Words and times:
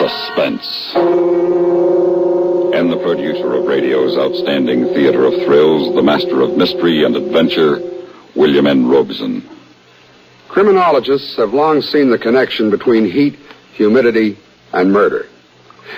Suspense. 0.00 0.94
And 2.74 2.90
the 2.90 2.98
producer 3.02 3.52
of 3.52 3.66
radio's 3.66 4.16
outstanding 4.16 4.86
theater 4.94 5.26
of 5.26 5.34
thrills, 5.44 5.94
the 5.94 6.02
master 6.02 6.40
of 6.40 6.56
mystery 6.56 7.04
and 7.04 7.14
adventure, 7.14 7.78
William 8.34 8.66
N. 8.66 8.88
Robson. 8.88 9.46
Criminologists 10.48 11.36
have 11.36 11.52
long 11.52 11.82
seen 11.82 12.08
the 12.08 12.18
connection 12.18 12.70
between 12.70 13.04
heat, 13.04 13.38
humidity, 13.74 14.38
and 14.72 14.90
murder. 14.90 15.26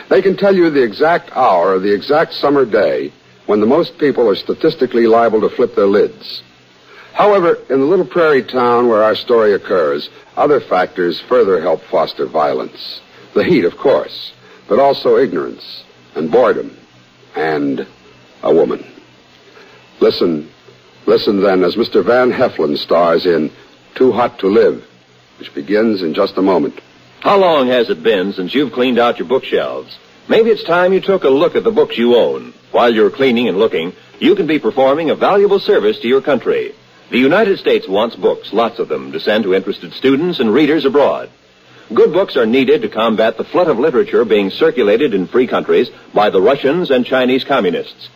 They 0.09 0.21
can 0.21 0.37
tell 0.37 0.53
you 0.53 0.69
the 0.71 0.83
exact 0.83 1.31
hour 1.37 1.75
of 1.75 1.83
the 1.83 1.95
exact 1.95 2.35
summer 2.35 2.65
day 2.65 3.13
when 3.47 3.61
the 3.61 3.67
most 3.67 3.99
people 3.99 4.29
are 4.29 4.35
statistically 4.35 5.07
liable 5.07 5.43
to 5.43 5.55
flip 5.55 5.77
their 5.77 5.87
lids. 5.87 6.43
However, 7.13 7.55
in 7.71 7.79
the 7.79 7.87
little 7.87 8.07
prairie 8.07 8.43
town 8.43 8.89
where 8.89 9.05
our 9.05 9.15
story 9.15 9.53
occurs, 9.53 10.11
other 10.37 10.59
factors 10.59 11.21
further 11.21 11.61
help 11.61 11.83
foster 11.85 12.27
violence. 12.27 13.01
The 13.35 13.45
heat, 13.45 13.65
of 13.65 13.77
course, 13.77 14.33
but 14.69 14.79
also 14.79 15.17
ignorance 15.17 15.85
and 16.15 16.31
boredom 16.31 16.77
and 17.35 17.87
a 18.43 18.55
woman. 18.55 18.85
Listen, 20.01 20.51
listen 21.07 21.41
then 21.41 21.65
as 21.65 21.77
Mr. 21.77 22.05
Van 22.05 22.31
Heflin 22.31 22.77
stars 22.77 23.25
in 23.25 23.51
Too 23.95 24.13
Hot 24.13 24.39
to 24.41 24.49
Live, 24.49 24.85
which 25.39 25.55
begins 25.55 26.03
in 26.03 26.13
just 26.13 26.37
a 26.37 26.43
moment. 26.43 26.81
How 27.21 27.39
long 27.39 27.69
has 27.69 27.89
it 27.89 28.03
been 28.03 28.33
since 28.33 28.55
you've 28.55 28.73
cleaned 28.73 28.99
out 28.99 29.19
your 29.19 29.29
bookshelves? 29.29 29.97
Maybe 30.29 30.51
it's 30.51 30.65
time 30.65 30.93
you 30.93 31.01
took 31.01 31.25
a 31.25 31.29
look 31.29 31.57
at 31.57 31.65
the 31.65 31.71
books 31.71 31.97
you 31.97 32.17
own. 32.17 32.53
While 32.71 32.93
you're 32.95 33.11
cleaning 33.11 33.49
and 33.49 33.59
looking, 33.59 33.93
you 34.19 34.35
can 34.35 34.47
be 34.47 34.59
performing 34.59 35.11
a 35.11 35.15
valuable 35.15 35.59
service 35.59 35.99
to 36.01 36.09
your 36.09 36.21
country. 36.21 36.75
The 37.11 37.19
United 37.19 37.59
States 37.59 37.89
wants 37.89 38.17
books, 38.17 38.53
lots 38.53 38.79
of 38.79 38.89
them, 38.89 39.13
to 39.13 39.21
send 39.21 39.45
to 39.45 39.55
interested 39.55 39.93
students 39.93 40.41
and 40.41 40.53
readers 40.53 40.85
abroad. 40.85 41.31
Good 41.95 42.13
books 42.13 42.37
are 42.37 42.47
needed 42.47 42.83
to 42.83 42.89
combat 42.89 43.37
the 43.37 43.45
flood 43.45 43.69
of 43.69 43.79
literature 43.79 44.25
being 44.25 44.49
circulated 44.49 45.13
in 45.13 45.27
free 45.27 45.47
countries 45.47 45.91
by 46.15 46.31
the 46.31 46.41
Russians 46.41 46.91
and 46.91 47.05
Chinese 47.05 47.45
communists. 47.45 48.09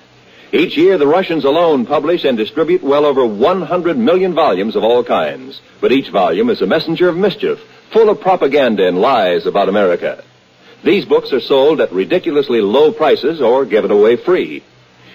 Each 0.51 0.79
year, 0.79 0.97
the 0.97 1.07
Russians 1.07 1.45
alone 1.45 1.85
publish 1.85 2.25
and 2.25 2.39
distribute 2.39 2.83
well 2.83 3.05
over 3.05 3.27
100 3.27 3.99
million 3.99 4.33
volumes 4.35 4.77
of 4.77 4.85
all 4.85 5.05
kinds. 5.05 5.61
But 5.81 5.93
each 5.93 6.09
volume 6.09 6.49
is 6.49 6.63
a 6.63 6.67
messenger 6.67 7.09
of 7.11 7.19
mischief, 7.19 7.59
full 7.93 8.09
of 8.09 8.21
propaganda 8.21 8.89
and 8.89 8.99
lies 8.99 9.45
about 9.45 9.69
America. 9.69 10.25
These 10.83 11.05
books 11.05 11.33
are 11.35 11.41
sold 11.41 11.81
at 11.83 11.93
ridiculously 11.93 12.63
low 12.63 12.93
prices 12.93 13.43
or 13.43 13.67
given 13.67 13.91
away 13.91 14.17
free. 14.17 14.63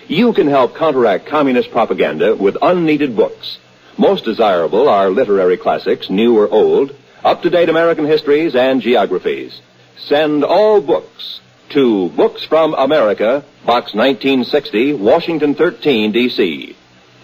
You 0.08 0.34
can 0.34 0.48
help 0.48 0.75
counteract 0.75 1.25
communist 1.25 1.72
propaganda 1.72 2.36
with 2.36 2.58
unneeded 2.62 3.16
books. 3.16 3.58
Most 3.98 4.23
desirable 4.25 4.88
are 4.88 5.09
literary 5.09 5.58
classics, 5.58 6.09
new 6.09 6.38
or 6.38 6.48
old, 6.48 6.96
up-to-date 7.23 7.69
American 7.69 8.05
histories 8.05 8.55
and 8.55 8.81
geographies. 8.81 9.61
Send 9.97 10.44
all 10.44 10.81
books 10.81 11.39
to 11.69 12.09
Books 12.09 12.44
from 12.44 12.73
America, 12.73 13.44
Box 13.66 13.94
1960, 13.94 14.94
Washington 14.94 15.55
13, 15.55 16.11
D.C. 16.11 16.75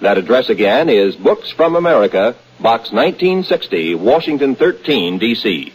That 0.02 0.18
address 0.18 0.50
again 0.50 0.90
is 0.90 1.16
Books 1.16 1.52
from 1.52 1.76
America, 1.76 2.36
Box 2.60 2.92
1960, 2.92 3.96
Washington 3.96 4.56
13, 4.56 5.18
D.C. 5.18 5.74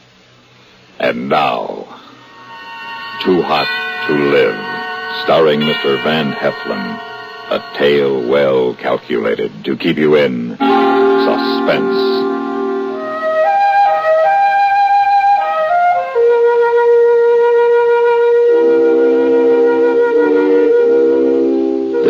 And 0.98 1.28
now, 1.28 1.86
Too 3.22 3.42
Hot 3.42 3.68
to 4.06 4.14
Live, 4.14 5.24
starring 5.24 5.60
Mr. 5.60 6.02
Van 6.02 6.32
Heflin. 6.32 7.08
A 7.50 7.62
tale 7.76 8.26
well 8.26 8.74
calculated 8.74 9.64
to 9.64 9.76
keep 9.76 9.98
you 9.98 10.16
in 10.16 10.56
suspense. 10.56 12.31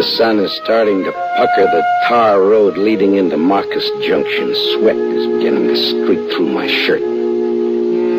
The 0.03 0.17
sun 0.17 0.41
is 0.41 0.51
starting 0.65 1.05
to 1.05 1.13
pucker 1.13 1.63
the 1.63 1.85
tar 2.09 2.41
road 2.41 2.77
leading 2.77 3.15
into 3.15 3.37
Marcus 3.37 3.89
Junction. 4.05 4.53
Sweat 4.75 4.97
is 4.97 5.27
beginning 5.39 5.69
to 5.69 5.77
streak 5.77 6.33
through 6.33 6.49
my 6.49 6.67
shirt. 6.67 7.03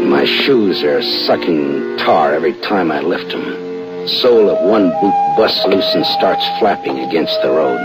My 0.07 0.23
shoes 0.23 0.81
are 0.81 1.01
sucking 1.01 1.97
tar 1.97 2.35
every 2.35 2.53
time 2.61 2.89
I 2.89 3.01
lift 3.01 3.27
them. 3.31 4.07
Sole 4.07 4.49
of 4.49 4.65
one 4.65 4.91
boot 5.01 5.35
busts 5.35 5.65
loose 5.65 5.93
and 5.93 6.05
starts 6.05 6.47
flapping 6.57 6.99
against 6.99 7.37
the 7.41 7.49
road. 7.49 7.81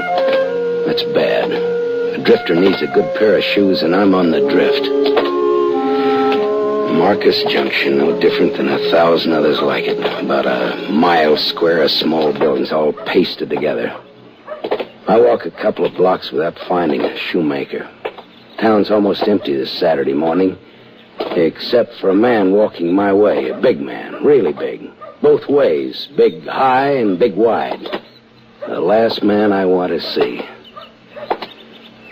That's 0.86 1.02
bad. 1.12 1.50
A 1.50 2.22
drifter 2.22 2.54
needs 2.54 2.80
a 2.80 2.86
good 2.86 3.12
pair 3.16 3.36
of 3.36 3.42
shoes, 3.42 3.82
and 3.82 3.96
I'm 3.96 4.14
on 4.14 4.30
the 4.30 4.48
drift. 4.48 5.27
Marcus 6.98 7.44
Junction, 7.44 7.96
no 7.96 8.20
different 8.20 8.56
than 8.56 8.68
a 8.68 8.90
thousand 8.90 9.32
others 9.32 9.60
like 9.60 9.84
it. 9.84 9.98
About 9.98 10.46
a 10.46 10.90
mile 10.90 11.36
square 11.36 11.84
of 11.84 11.92
small 11.92 12.32
buildings 12.32 12.72
all 12.72 12.92
pasted 12.92 13.48
together. 13.48 13.96
I 15.06 15.20
walk 15.20 15.46
a 15.46 15.52
couple 15.52 15.84
of 15.86 15.94
blocks 15.94 16.32
without 16.32 16.58
finding 16.68 17.02
a 17.02 17.16
shoemaker. 17.16 17.88
Town's 18.58 18.90
almost 18.90 19.28
empty 19.28 19.54
this 19.54 19.70
Saturday 19.78 20.12
morning, 20.12 20.58
except 21.20 21.94
for 22.00 22.10
a 22.10 22.14
man 22.16 22.50
walking 22.50 22.92
my 22.92 23.12
way. 23.12 23.50
A 23.50 23.60
big 23.60 23.80
man, 23.80 24.24
really 24.24 24.52
big. 24.52 24.90
Both 25.22 25.48
ways, 25.48 26.08
big 26.16 26.46
high 26.46 26.94
and 26.94 27.16
big 27.16 27.36
wide. 27.36 28.02
The 28.66 28.80
last 28.80 29.22
man 29.22 29.52
I 29.52 29.66
want 29.66 29.92
to 29.92 30.00
see. 30.00 30.42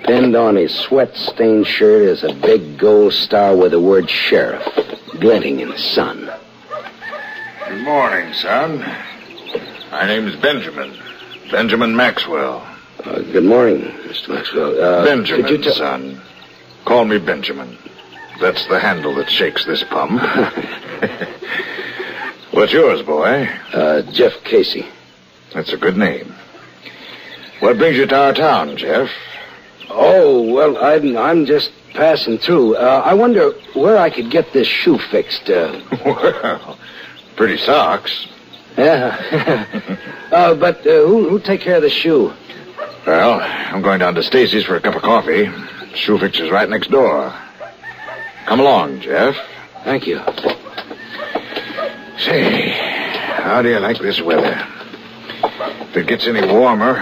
Pinned 0.07 0.37
on 0.37 0.55
his 0.55 0.73
sweat-stained 0.73 1.67
shirt 1.67 2.03
is 2.03 2.23
a 2.23 2.33
big 2.33 2.79
gold 2.79 3.13
star 3.13 3.57
with 3.57 3.73
the 3.73 3.81
word 3.81 4.09
sheriff, 4.09 4.63
glinting 5.19 5.59
in 5.59 5.71
the 5.71 5.79
sun. 5.79 6.31
Good 7.69 7.83
morning, 7.83 8.33
son. 8.35 8.79
My 9.91 10.07
name's 10.07 10.37
Benjamin. 10.37 10.97
Benjamin 11.51 11.97
Maxwell. 11.97 12.65
Uh, 13.05 13.19
good 13.21 13.43
morning, 13.43 13.81
Mr. 14.05 14.29
Maxwell. 14.29 14.81
Uh, 14.81 15.05
Benjamin, 15.05 15.61
tell- 15.63 15.73
son. 15.75 16.21
Call 16.85 17.05
me 17.05 17.19
Benjamin. 17.19 17.77
That's 18.41 18.65
the 18.69 18.79
handle 18.79 19.13
that 19.17 19.29
shakes 19.29 19.65
this 19.65 19.83
pump. 19.83 20.23
What's 22.53 22.73
yours, 22.73 23.03
boy? 23.03 23.49
Uh, 23.73 24.03
Jeff 24.13 24.45
Casey. 24.45 24.87
That's 25.53 25.73
a 25.73 25.77
good 25.77 25.97
name. 25.97 26.33
What 27.59 27.77
brings 27.79 27.97
you 27.97 28.07
to 28.07 28.17
our 28.17 28.33
town, 28.35 28.77
Jeff? 28.77 29.11
Oh, 29.89 30.53
well, 30.53 30.77
I'm, 30.79 31.17
I'm 31.17 31.47
just 31.47 31.71
passing 31.95 32.39
through. 32.39 32.77
Uh, 32.77 33.03
I 33.05 33.15
wonder 33.15 33.53
where 33.75 33.97
I 33.99 34.11
could 34.11 34.31
get 34.31 34.53
this 34.53 34.67
shoe 34.67 34.99
fixed. 34.99 35.49
Uh, 35.49 35.81
well, 36.05 36.79
pretty 37.37 37.57
socks. 37.59 38.27
yeah. 38.77 39.99
uh, 40.33 40.55
but 40.55 40.79
uh, 40.87 41.07
who, 41.07 41.29
who'll 41.29 41.41
take 41.41 41.61
care 41.61 41.77
of 41.77 41.83
the 41.83 41.91
shoe? 41.91 42.33
Well, 43.07 43.41
I'm 43.41 43.83
going 43.83 44.01
down 44.01 44.15
to 44.17 44.23
Stacy's 44.23 44.65
for 44.65 44.77
a 44.77 44.81
cup 44.81 44.97
of 44.97 45.03
coffee. 45.03 45.49
Shoe 45.95 46.19
fixer's 46.19 46.51
right 46.51 46.69
next 46.69 46.91
door. 46.91 47.33
Come 48.47 48.61
along, 48.61 49.01
Jeff. 49.01 49.37
Thank 49.85 50.07
you. 50.07 50.19
Say, 52.19 52.71
how 52.71 53.63
do 53.63 53.69
you 53.69 53.79
like 53.79 53.99
this 53.99 54.21
weather? 54.21 54.67
If 55.43 55.97
it 55.97 56.07
gets 56.07 56.27
any 56.27 56.47
warmer, 56.47 56.97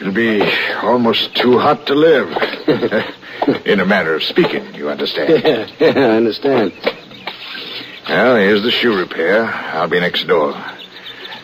it'll 0.00 0.12
be 0.12 0.42
almost 0.82 1.34
too 1.34 1.58
hot 1.58 1.86
to 1.86 1.94
live. 1.94 2.28
In 3.66 3.80
a 3.80 3.86
manner 3.86 4.14
of 4.14 4.22
speaking, 4.22 4.74
you 4.74 4.88
understand. 4.88 5.42
Yeah, 5.44 5.66
yeah, 5.78 6.06
I 6.06 6.16
understand. 6.16 6.72
Well, 8.08 8.36
here's 8.36 8.62
the 8.62 8.70
shoe 8.70 8.96
repair. 8.96 9.44
I'll 9.44 9.88
be 9.88 10.00
next 10.00 10.26
door. 10.26 10.54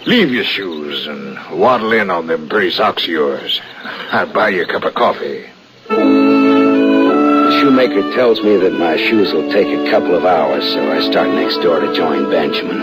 Leave 0.07 0.31
your 0.33 0.45
shoes 0.45 1.07
and 1.07 1.39
waddle 1.59 1.93
in 1.93 2.11
on 2.11 2.27
them 2.27 2.49
pretty 2.49 2.71
socks 2.71 3.05
of 3.05 3.09
yours. 3.11 3.61
I'll 3.85 4.33
buy 4.33 4.49
you 4.51 4.62
a 4.62 4.67
cup 4.67 4.85
of 4.85 4.95
coffee. 4.95 5.47
The 5.89 7.61
shoemaker 7.61 8.12
tells 8.15 8.43
me 8.43 8.56
that 8.56 8.73
my 8.73 8.97
shoes 8.97 9.32
will 9.32 9.50
take 9.53 9.67
a 9.69 9.91
couple 9.91 10.17
of 10.17 10.25
hours, 10.25 10.65
so 10.73 10.91
I 10.91 11.00
start 11.09 11.29
next 11.29 11.59
door 11.59 11.79
to 11.81 11.94
join 11.94 12.29
Benjamin. 12.31 12.81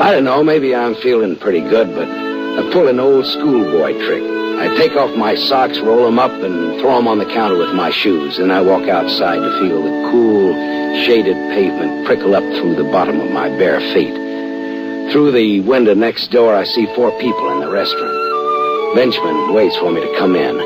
I 0.00 0.10
don't 0.12 0.24
know, 0.24 0.42
maybe 0.42 0.74
I'm 0.74 0.94
feeling 0.96 1.36
pretty 1.36 1.60
good, 1.60 1.94
but 1.94 2.08
I 2.08 2.70
pull 2.72 2.88
an 2.88 2.98
old 3.00 3.26
schoolboy 3.26 3.92
trick. 4.06 4.22
I 4.58 4.74
take 4.76 4.92
off 4.92 5.14
my 5.16 5.34
socks, 5.34 5.78
roll 5.80 6.06
them 6.06 6.18
up, 6.18 6.32
and 6.32 6.80
throw 6.80 6.96
them 6.96 7.08
on 7.08 7.18
the 7.18 7.26
counter 7.26 7.58
with 7.58 7.74
my 7.74 7.90
shoes. 7.90 8.38
Then 8.38 8.50
I 8.50 8.62
walk 8.62 8.88
outside 8.88 9.36
to 9.36 9.60
feel 9.60 9.82
the 9.82 10.10
cool, 10.10 10.54
shaded 11.04 11.36
pavement 11.52 12.06
prickle 12.06 12.34
up 12.34 12.42
through 12.42 12.76
the 12.76 12.90
bottom 12.90 13.20
of 13.20 13.30
my 13.30 13.48
bare 13.50 13.80
feet. 13.92 14.14
Through 15.12 15.32
the 15.32 15.60
window 15.60 15.94
next 15.94 16.30
door, 16.30 16.54
I 16.54 16.64
see 16.64 16.86
four 16.94 17.12
people 17.20 17.52
in 17.52 17.60
the 17.60 17.70
restaurant. 17.70 18.94
Benjamin 18.96 19.52
waits 19.52 19.76
for 19.76 19.90
me 19.92 20.00
to 20.00 20.18
come 20.18 20.34
in. 20.34 20.56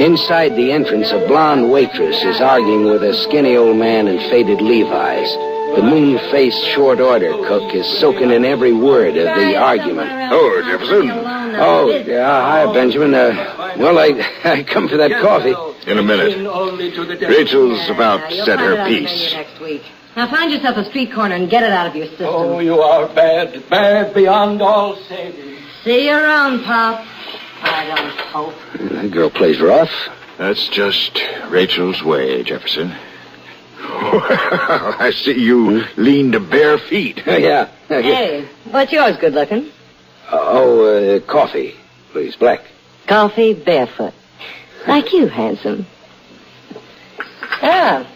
Inside 0.00 0.54
the 0.54 0.70
entrance, 0.70 1.10
a 1.10 1.26
blonde 1.26 1.70
waitress 1.70 2.22
is 2.22 2.40
arguing 2.40 2.84
with 2.84 3.02
a 3.02 3.12
skinny 3.12 3.56
old 3.56 3.76
man 3.76 4.06
in 4.06 4.18
faded 4.30 4.60
Levi's. 4.60 5.49
The 5.76 5.82
moon-faced 5.82 6.64
short 6.64 7.00
order 7.00 7.32
cook 7.46 7.74
is 7.74 7.86
soaking 7.86 8.30
in 8.30 8.44
every 8.44 8.72
word 8.72 9.16
of 9.16 9.36
the 9.36 9.56
argument. 9.56 10.10
Oh, 10.32 10.62
Jefferson. 10.64 11.10
Oh, 11.10 11.88
yeah, 12.06 12.26
hi, 12.26 12.72
Benjamin. 12.72 13.14
Uh, 13.14 13.74
well, 13.78 13.98
I, 13.98 14.28
I 14.44 14.62
come 14.64 14.88
for 14.88 14.96
that 14.96 15.20
coffee. 15.22 15.54
In 15.90 15.98
a 15.98 16.02
minute. 16.02 16.36
Rachel's 17.28 17.88
about 17.88 18.30
said 18.32 18.58
her 18.58 18.84
piece. 18.86 19.34
Now 20.16 20.28
find 20.28 20.50
yourself 20.52 20.76
a 20.76 20.84
street 20.86 21.12
corner 21.12 21.36
and 21.36 21.48
get 21.48 21.62
it 21.62 21.72
out 21.72 21.86
of 21.86 21.96
your 21.96 22.06
system. 22.06 22.26
Oh, 22.28 22.58
you 22.58 22.80
are 22.80 23.08
bad, 23.14 23.68
bad 23.70 24.12
beyond 24.12 24.60
all 24.60 24.96
saving. 24.96 25.56
See 25.84 26.06
you 26.06 26.12
around, 26.12 26.64
Pop. 26.64 27.06
I 27.62 27.86
don't 27.86 28.18
hope. 28.18 28.54
That 28.92 29.10
girl 29.10 29.30
plays 29.30 29.60
rough. 29.60 29.90
That's 30.36 30.68
just 30.68 31.20
Rachel's 31.48 32.02
way, 32.02 32.42
Jefferson. 32.42 32.94
I 35.00 35.12
see 35.14 35.38
you 35.38 35.84
lean 35.96 36.32
to 36.32 36.40
bare 36.40 36.78
feet. 36.78 37.22
yeah. 37.26 37.68
Hey, 37.88 38.48
what's 38.70 38.92
yours, 38.92 39.16
good 39.18 39.34
looking? 39.34 39.70
Oh, 40.30 40.84
uh, 41.16 41.20
coffee, 41.20 41.74
please, 42.12 42.36
black. 42.36 42.60
Coffee 43.06 43.54
barefoot. 43.54 44.14
Like 44.86 45.12
you, 45.12 45.26
handsome. 45.28 45.86
Oh, 47.62 48.06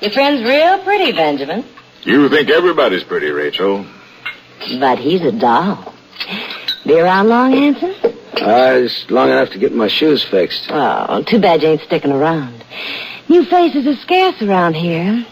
your 0.00 0.10
friend's 0.10 0.42
real 0.42 0.82
pretty, 0.84 1.12
Benjamin. 1.12 1.64
You 2.04 2.28
think 2.28 2.50
everybody's 2.50 3.04
pretty, 3.04 3.30
Rachel. 3.30 3.86
But 4.78 4.98
he's 4.98 5.22
a 5.22 5.32
doll. 5.32 5.94
Be 6.84 6.98
around 6.98 7.28
long, 7.28 7.52
handsome? 7.52 7.94
Uh, 8.34 8.80
it's 8.84 9.10
long 9.10 9.30
enough 9.30 9.50
to 9.50 9.58
get 9.58 9.72
my 9.72 9.88
shoes 9.88 10.24
fixed. 10.24 10.66
Oh, 10.70 11.22
too 11.22 11.40
bad 11.40 11.62
you 11.62 11.68
ain't 11.68 11.82
sticking 11.82 12.12
around. 12.12 12.64
New 13.28 13.44
faces 13.44 13.86
are 13.86 14.00
scarce 14.00 14.40
around 14.42 14.74
here. 14.74 15.24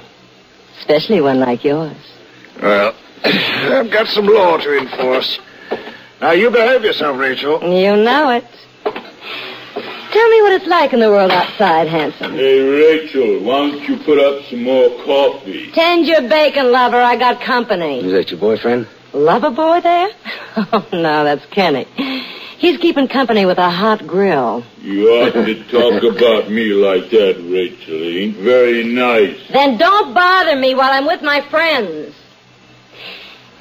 Especially 0.80 1.20
one 1.20 1.38
like 1.40 1.62
yours. 1.64 1.96
Well, 2.60 2.94
I've 3.24 3.90
got 3.90 4.08
some 4.08 4.26
law 4.26 4.56
to 4.56 4.78
enforce. 4.78 5.38
Now, 6.20 6.32
you 6.32 6.50
behave 6.50 6.82
yourself, 6.84 7.16
Rachel. 7.18 7.60
You 7.62 7.96
know 7.96 8.30
it. 8.30 8.44
Tell 8.84 10.28
me 10.28 10.42
what 10.42 10.52
it's 10.52 10.66
like 10.66 10.92
in 10.92 10.98
the 11.00 11.08
world 11.08 11.30
outside, 11.30 11.86
handsome. 11.86 12.32
Hey, 12.32 12.58
Rachel, 12.60 13.40
why 13.44 13.58
don't 13.70 13.88
you 13.88 13.96
put 14.04 14.18
up 14.18 14.44
some 14.46 14.64
more 14.64 14.88
coffee? 15.04 15.70
Tend 15.70 16.06
your 16.06 16.22
bacon, 16.28 16.72
lover. 16.72 16.96
I 16.96 17.16
got 17.16 17.40
company. 17.40 18.00
Is 18.00 18.12
that 18.12 18.30
your 18.30 18.40
boyfriend? 18.40 18.88
Lover 19.12 19.50
boy 19.50 19.80
there? 19.80 20.08
Oh, 20.72 20.84
no, 20.92 21.22
that's 21.24 21.46
Kenny. 21.46 21.86
He's 22.60 22.76
keeping 22.76 23.08
company 23.08 23.46
with 23.46 23.56
a 23.56 23.70
hot 23.70 24.06
grill. 24.06 24.62
You 24.82 25.08
oughtn't 25.08 25.46
to 25.46 25.64
talk 25.70 26.02
about 26.02 26.50
me 26.50 26.74
like 26.74 27.08
that, 27.08 27.36
Rachel. 27.38 28.02
It 28.02 28.20
ain't 28.20 28.36
very 28.36 28.84
nice. 28.84 29.48
Then 29.50 29.78
don't 29.78 30.12
bother 30.12 30.56
me 30.56 30.74
while 30.74 30.92
I'm 30.92 31.06
with 31.06 31.22
my 31.22 31.40
friends. 31.48 32.14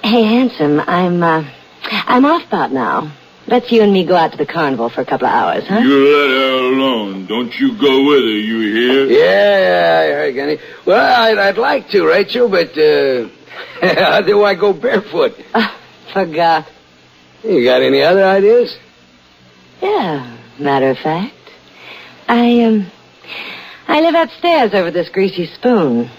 Hey, 0.04 0.24
handsome, 0.24 0.82
I'm, 0.82 1.24
uh, 1.24 1.50
I'm 1.84 2.26
off 2.26 2.46
about 2.48 2.74
now. 2.74 3.16
Let's 3.48 3.72
you 3.72 3.84
and 3.84 3.94
me 3.94 4.06
go 4.06 4.18
out 4.18 4.34
to 4.34 4.38
the 4.38 4.46
carnival 4.46 4.90
for 4.90 5.00
a 5.00 5.06
couple 5.06 5.28
of 5.28 5.34
hours, 5.34 5.64
huh? 5.66 5.78
You 5.78 5.98
let 5.98 6.30
her 6.30 6.74
alone. 6.74 7.26
Don't 7.26 7.58
you 7.58 7.78
go 7.80 8.06
with 8.06 8.20
her, 8.22 8.38
you 8.38 8.60
hear? 8.60 9.06
Yeah, 9.06 9.60
yeah, 9.60 10.00
I 10.02 10.14
heard, 10.14 10.36
Kenny. 10.36 10.58
Well, 10.86 11.22
I'd, 11.24 11.38
I'd 11.38 11.58
like 11.58 11.88
to, 11.92 12.06
Rachel, 12.06 12.50
but, 12.50 12.78
uh, 12.78 13.30
how 13.82 14.20
do 14.24 14.44
I 14.44 14.56
go 14.56 14.74
barefoot? 14.74 15.36
Oh, 15.56 15.74
forgot. 16.12 16.68
You 17.46 17.64
got 17.64 17.82
any 17.82 18.02
other 18.02 18.26
ideas? 18.26 18.78
Yeah, 19.82 20.38
matter 20.58 20.90
of 20.90 20.98
fact. 21.00 21.36
I, 22.28 22.62
um, 22.64 22.88
I 23.88 24.02
live 24.02 24.16
upstairs 24.16 24.74
over 24.74 24.92
this 24.92 25.10
greasy 25.10 25.48
spoon. 25.48 26.10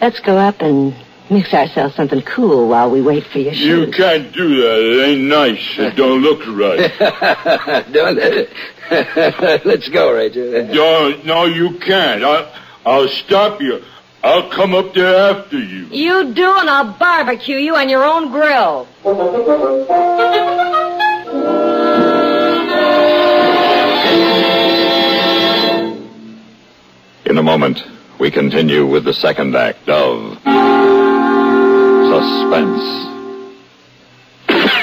Let's 0.00 0.20
go 0.20 0.36
up 0.36 0.60
and 0.60 0.94
mix 1.30 1.52
ourselves 1.52 1.94
something 1.94 2.22
cool 2.22 2.68
while 2.68 2.90
we 2.90 3.02
wait 3.02 3.24
for 3.26 3.38
your 3.38 3.52
You 3.52 3.90
can't 3.90 4.32
do 4.32 4.48
that. 4.62 4.78
It 4.80 5.08
ain't 5.08 5.28
nice. 5.28 5.78
It 5.78 5.96
don't 5.96 6.20
look 6.22 6.40
right. 6.46 6.92
Don't 7.92 8.18
it? 8.18 8.50
Let's 9.64 9.88
go, 9.88 10.12
Rachel. 10.12 10.64
no, 10.66 11.20
no, 11.24 11.44
you 11.46 11.78
can't. 11.78 12.22
I, 12.22 12.52
I'll 12.84 13.08
stop 13.08 13.60
you. 13.60 13.82
I'll 14.22 14.50
come 14.50 14.74
up 14.74 14.92
there 14.94 15.14
after 15.14 15.58
you. 15.58 15.86
You 15.86 16.32
do, 16.34 16.58
and 16.58 16.68
I'll 16.68 16.92
barbecue 16.92 17.58
you 17.58 17.76
on 17.76 17.88
your 17.88 18.04
own 18.04 18.30
grill. 18.30 18.88
In 27.36 27.40
a 27.40 27.42
moment, 27.42 27.82
we 28.18 28.30
continue 28.30 28.86
with 28.86 29.04
the 29.04 29.12
second 29.12 29.54
act 29.54 29.90
of 29.90 30.38
Suspense. 32.08 32.82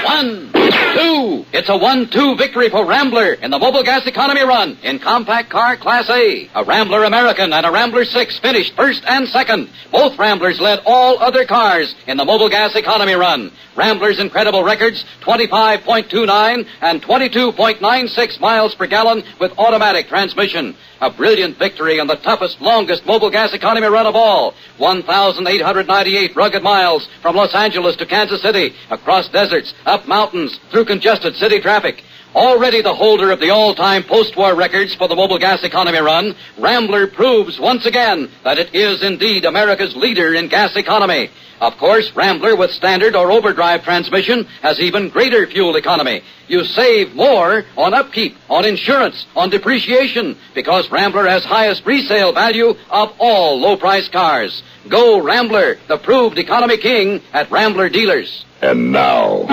One, 0.06 0.52
two. 0.54 1.46
It's 1.52 1.70
a 1.70 1.78
one-two 1.78 2.36
victory 2.36 2.70
for 2.70 2.86
Rambler 2.86 3.34
in 3.34 3.50
the 3.50 3.58
Mobilgas 3.58 4.06
Economy 4.06 4.44
Run 4.44 4.78
in 4.84 5.00
Compact 5.00 5.50
Car 5.50 5.78
Class 5.78 6.10
A. 6.10 6.50
A 6.54 6.64
Rambler 6.64 7.04
American 7.06 7.54
and 7.54 7.66
a 7.66 7.72
Rambler 7.72 8.06
6 8.06 8.40
finished 8.40 8.76
first 8.76 9.04
and 9.08 9.28
second. 9.28 9.70
Both 9.92 10.20
Ramblers 10.20 10.60
led 10.60 10.82
all 10.86 11.20
other 11.20 11.46
cars 11.46 11.96
in 12.08 12.18
the 12.18 12.26
Mobilgas 12.26 12.76
Economy 12.76 13.14
Run. 13.14 13.52
Rambler's 13.76 14.20
incredible 14.20 14.64
records, 14.64 15.04
25.29 15.22 16.68
and 16.82 17.02
22.96 17.02 18.40
miles 18.40 18.76
per 18.76 18.86
gallon 18.86 19.24
with 19.40 19.52
automatic 19.58 20.08
transmission. 20.08 20.76
A 21.04 21.10
brilliant 21.10 21.60
victory 21.60 22.00
in 22.00 22.08
the 22.08 22.16
toughest, 22.16 22.62
longest 22.62 23.04
Mobilgas 23.04 23.54
economy 23.54 23.88
run 23.88 24.06
of 24.06 24.16
all. 24.16 24.54
1,898 24.78 26.34
rugged 26.34 26.64
miles 26.64 27.10
from 27.22 27.36
Los 27.36 27.54
Angeles 27.54 27.98
to 27.98 28.06
Kansas 28.06 28.42
City, 28.42 28.74
across 28.90 29.28
deserts, 29.28 29.74
up 29.86 30.08
mountains, 30.08 30.58
through 30.72 30.86
congested 30.86 31.36
city 31.36 31.60
traffic. 31.60 32.02
Already 32.36 32.82
the 32.82 32.96
holder 32.96 33.30
of 33.30 33.40
the 33.40 33.52
all-time 33.52 34.04
post-war 34.04 34.56
records 34.56 34.96
for 34.96 35.08
the 35.08 35.16
Mobilgas 35.16 35.64
economy 35.64 36.00
run, 36.00 36.36
Rambler 36.58 37.06
proves 37.06 37.60
once 37.60 37.86
again 37.86 38.28
that 38.44 38.58
it 38.58 38.74
is 38.74 39.04
indeed 39.04 39.46
America's 39.46 39.96
leader 39.96 40.34
in 40.34 40.48
gas 40.48 40.76
economy. 40.76 41.30
Of 41.62 41.78
course, 41.78 42.12
Rambler 42.16 42.56
with 42.56 42.72
standard 42.72 43.16
or 43.16 43.32
overdrive 43.32 43.84
transmission 43.84 44.46
has 44.64 44.80
even 44.80 45.10
greater 45.10 45.46
fuel 45.46 45.76
economy. 45.76 46.24
You 46.48 46.64
save 46.64 47.14
more 47.14 47.66
on 47.78 47.94
upkeep, 47.94 48.36
on 48.50 48.66
insurance, 48.66 49.28
on 49.36 49.52
depreciation, 49.52 50.36
because 50.56 50.90
Rambler 50.92 51.28
has 51.28 51.46
highest 51.46 51.86
resale 51.86 52.34
value 52.34 52.74
of 52.90 53.14
all 53.20 53.60
low-price 53.60 54.10
cars. 54.10 54.64
Go 54.90 55.22
Rambler, 55.22 55.78
the 55.88 55.98
proved 55.98 56.40
economy 56.40 56.78
king 56.78 57.22
at 57.32 57.52
Rambler 57.52 57.90
dealers. 57.90 58.44
And 58.62 58.92
now, 58.92 59.44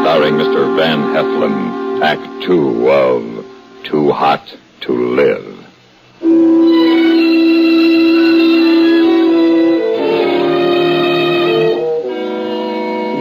starring 0.00 0.34
Mr. 0.34 0.74
Van 0.74 0.98
Heflin, 1.14 1.81
Act 2.02 2.42
Two 2.42 2.90
of 2.90 3.46
Too 3.84 4.10
Hot 4.10 4.56
to 4.80 4.92
Live. 4.92 5.52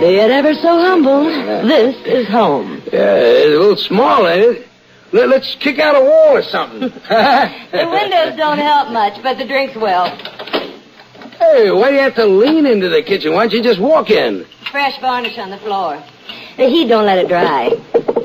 Be 0.01 0.15
it 0.17 0.31
ever 0.31 0.55
so 0.55 0.79
humble, 0.81 1.25
this 1.67 1.95
is 2.07 2.27
home. 2.27 2.81
Yeah, 2.91 3.17
it's 3.17 3.45
a 3.45 3.59
little 3.59 3.77
small, 3.77 4.27
ain't 4.27 4.57
it? 4.57 4.67
Let, 5.11 5.29
let's 5.29 5.53
kick 5.55 5.77
out 5.77 5.95
a 5.95 6.03
wall 6.03 6.37
or 6.37 6.41
something. 6.41 6.81
The 7.71 7.87
windows 7.87 8.35
don't 8.35 8.57
help 8.57 8.89
much, 8.91 9.21
but 9.21 9.37
the 9.37 9.45
drinks 9.45 9.75
will. 9.75 10.05
hey, 11.37 11.69
why 11.69 11.89
do 11.89 11.95
you 11.97 12.01
have 12.01 12.15
to 12.15 12.25
lean 12.25 12.65
into 12.65 12.89
the 12.89 13.03
kitchen? 13.03 13.33
Why 13.33 13.43
don't 13.43 13.53
you 13.53 13.61
just 13.61 13.79
walk 13.79 14.09
in? 14.09 14.45
Fresh 14.71 14.99
varnish 14.99 15.37
on 15.37 15.51
the 15.51 15.59
floor. 15.59 16.01
The 16.57 16.67
heat 16.67 16.87
don't 16.87 17.05
let 17.05 17.19
it 17.19 17.27
dry. 17.27 17.69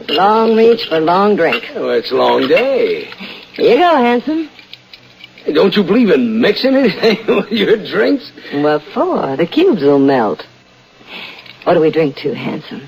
Long 0.09 0.57
reach 0.57 0.87
for 0.89 1.01
long 1.01 1.37
drink. 1.37 1.65
Oh, 1.75 1.89
it's 1.91 2.11
a 2.13 2.15
long 2.15 2.47
day. 2.49 3.05
Here 3.55 3.73
you 3.73 3.77
go, 3.79 3.97
handsome. 3.97 4.49
Hey, 5.45 5.53
Don't 5.53 5.75
you 5.77 5.83
believe 5.83 6.11
in 6.11 6.41
mixing 6.41 6.75
anything 6.75 7.27
with 7.27 7.51
your 7.51 7.77
drinks? 7.77 8.31
What 8.53 8.83
for? 8.95 9.37
The 9.37 9.47
cubes 9.47 9.83
will 9.83 9.99
melt. 9.99 10.45
What 11.65 11.75
do 11.75 11.81
we 11.81 11.91
drink 11.91 12.17
to, 12.19 12.35
handsome? 12.35 12.87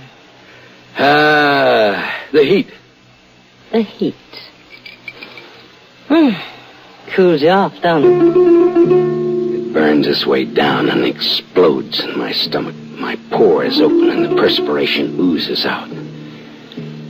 Ah, 0.96 2.24
the 2.32 2.44
heat. 2.44 2.68
The 3.72 3.82
heat. 3.82 4.14
Hmm. 6.08 6.30
Cools 7.14 7.42
you 7.42 7.48
off, 7.50 7.72
don't 7.82 8.04
it? 8.04 9.66
It 9.68 9.72
burns 9.72 10.06
its 10.06 10.24
way 10.26 10.44
down 10.44 10.88
and 10.88 11.04
explodes 11.04 12.00
in 12.00 12.16
my 12.18 12.32
stomach. 12.32 12.74
My 12.74 13.16
pores 13.30 13.80
open 13.80 14.10
and 14.10 14.24
the 14.24 14.36
perspiration 14.36 15.18
oozes 15.18 15.64
out. 15.66 15.88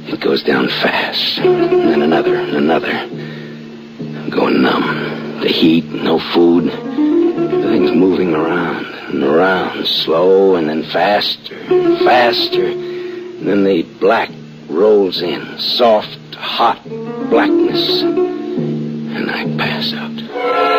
It 0.09 0.21
goes 0.21 0.43
down 0.43 0.69
fast, 0.69 1.39
and 1.39 1.91
then 1.91 2.03
another 2.03 2.35
and 2.37 2.57
another. 2.57 2.91
I'm 2.91 4.31
going 4.31 4.63
numb. 4.63 5.41
The 5.41 5.49
heat, 5.49 5.85
no 5.85 6.19
food. 6.19 6.71
Everything's 6.71 7.93
moving 7.93 8.35
around 8.35 8.87
and 8.87 9.23
around, 9.23 9.87
slow 9.87 10.57
and 10.57 10.69
then 10.69 10.85
faster 10.85 11.57
and 11.57 11.99
faster. 11.99 12.65
And 12.67 13.47
then 13.47 13.65
the 13.65 13.83
black 14.01 14.31
rolls 14.69 15.21
in, 15.21 15.59
soft, 15.59 16.35
hot 16.35 16.83
blackness. 17.31 18.03
And 18.03 19.31
I 19.31 19.45
pass 19.57 19.93
out. 19.93 20.78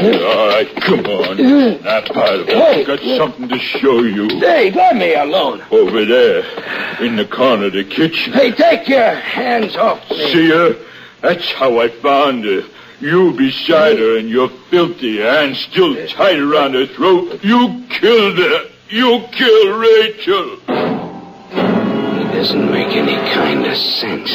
Right, 0.00 0.22
all 0.22 0.48
right, 0.48 0.76
come 0.76 1.00
on. 1.00 1.38
Of 2.40 2.46
Hey. 2.46 2.80
I've 2.80 2.86
got 2.86 3.00
something 3.00 3.48
to 3.48 3.58
show 3.58 4.02
you. 4.02 4.28
Hey, 4.38 4.70
let 4.70 4.96
me 4.96 5.14
alone. 5.14 5.62
Over 5.70 6.04
there, 6.04 6.44
in 7.02 7.16
the 7.16 7.26
corner 7.26 7.66
of 7.66 7.72
the 7.72 7.84
kitchen. 7.84 8.32
Hey, 8.32 8.52
take 8.52 8.88
your 8.88 9.14
hands 9.14 9.76
off 9.76 10.08
me. 10.10 10.32
See 10.32 10.48
her? 10.48 10.76
That's 11.20 11.50
how 11.52 11.80
I 11.80 11.88
found 11.88 12.44
her. 12.44 12.62
You 13.00 13.32
beside 13.32 13.98
her 13.98 14.16
and 14.18 14.28
your 14.28 14.48
filthy 14.70 15.18
hands 15.18 15.58
still 15.58 15.94
tied 16.08 16.38
around 16.38 16.74
her 16.74 16.86
throat. 16.86 17.42
You 17.42 17.84
killed 17.90 18.38
her. 18.38 18.68
You 18.90 19.24
killed 19.32 19.80
Rachel. 19.80 20.58
It 20.68 22.32
doesn't 22.32 22.70
make 22.70 22.94
any 22.94 23.16
kind 23.32 23.66
of 23.66 23.76
sense. 23.76 24.30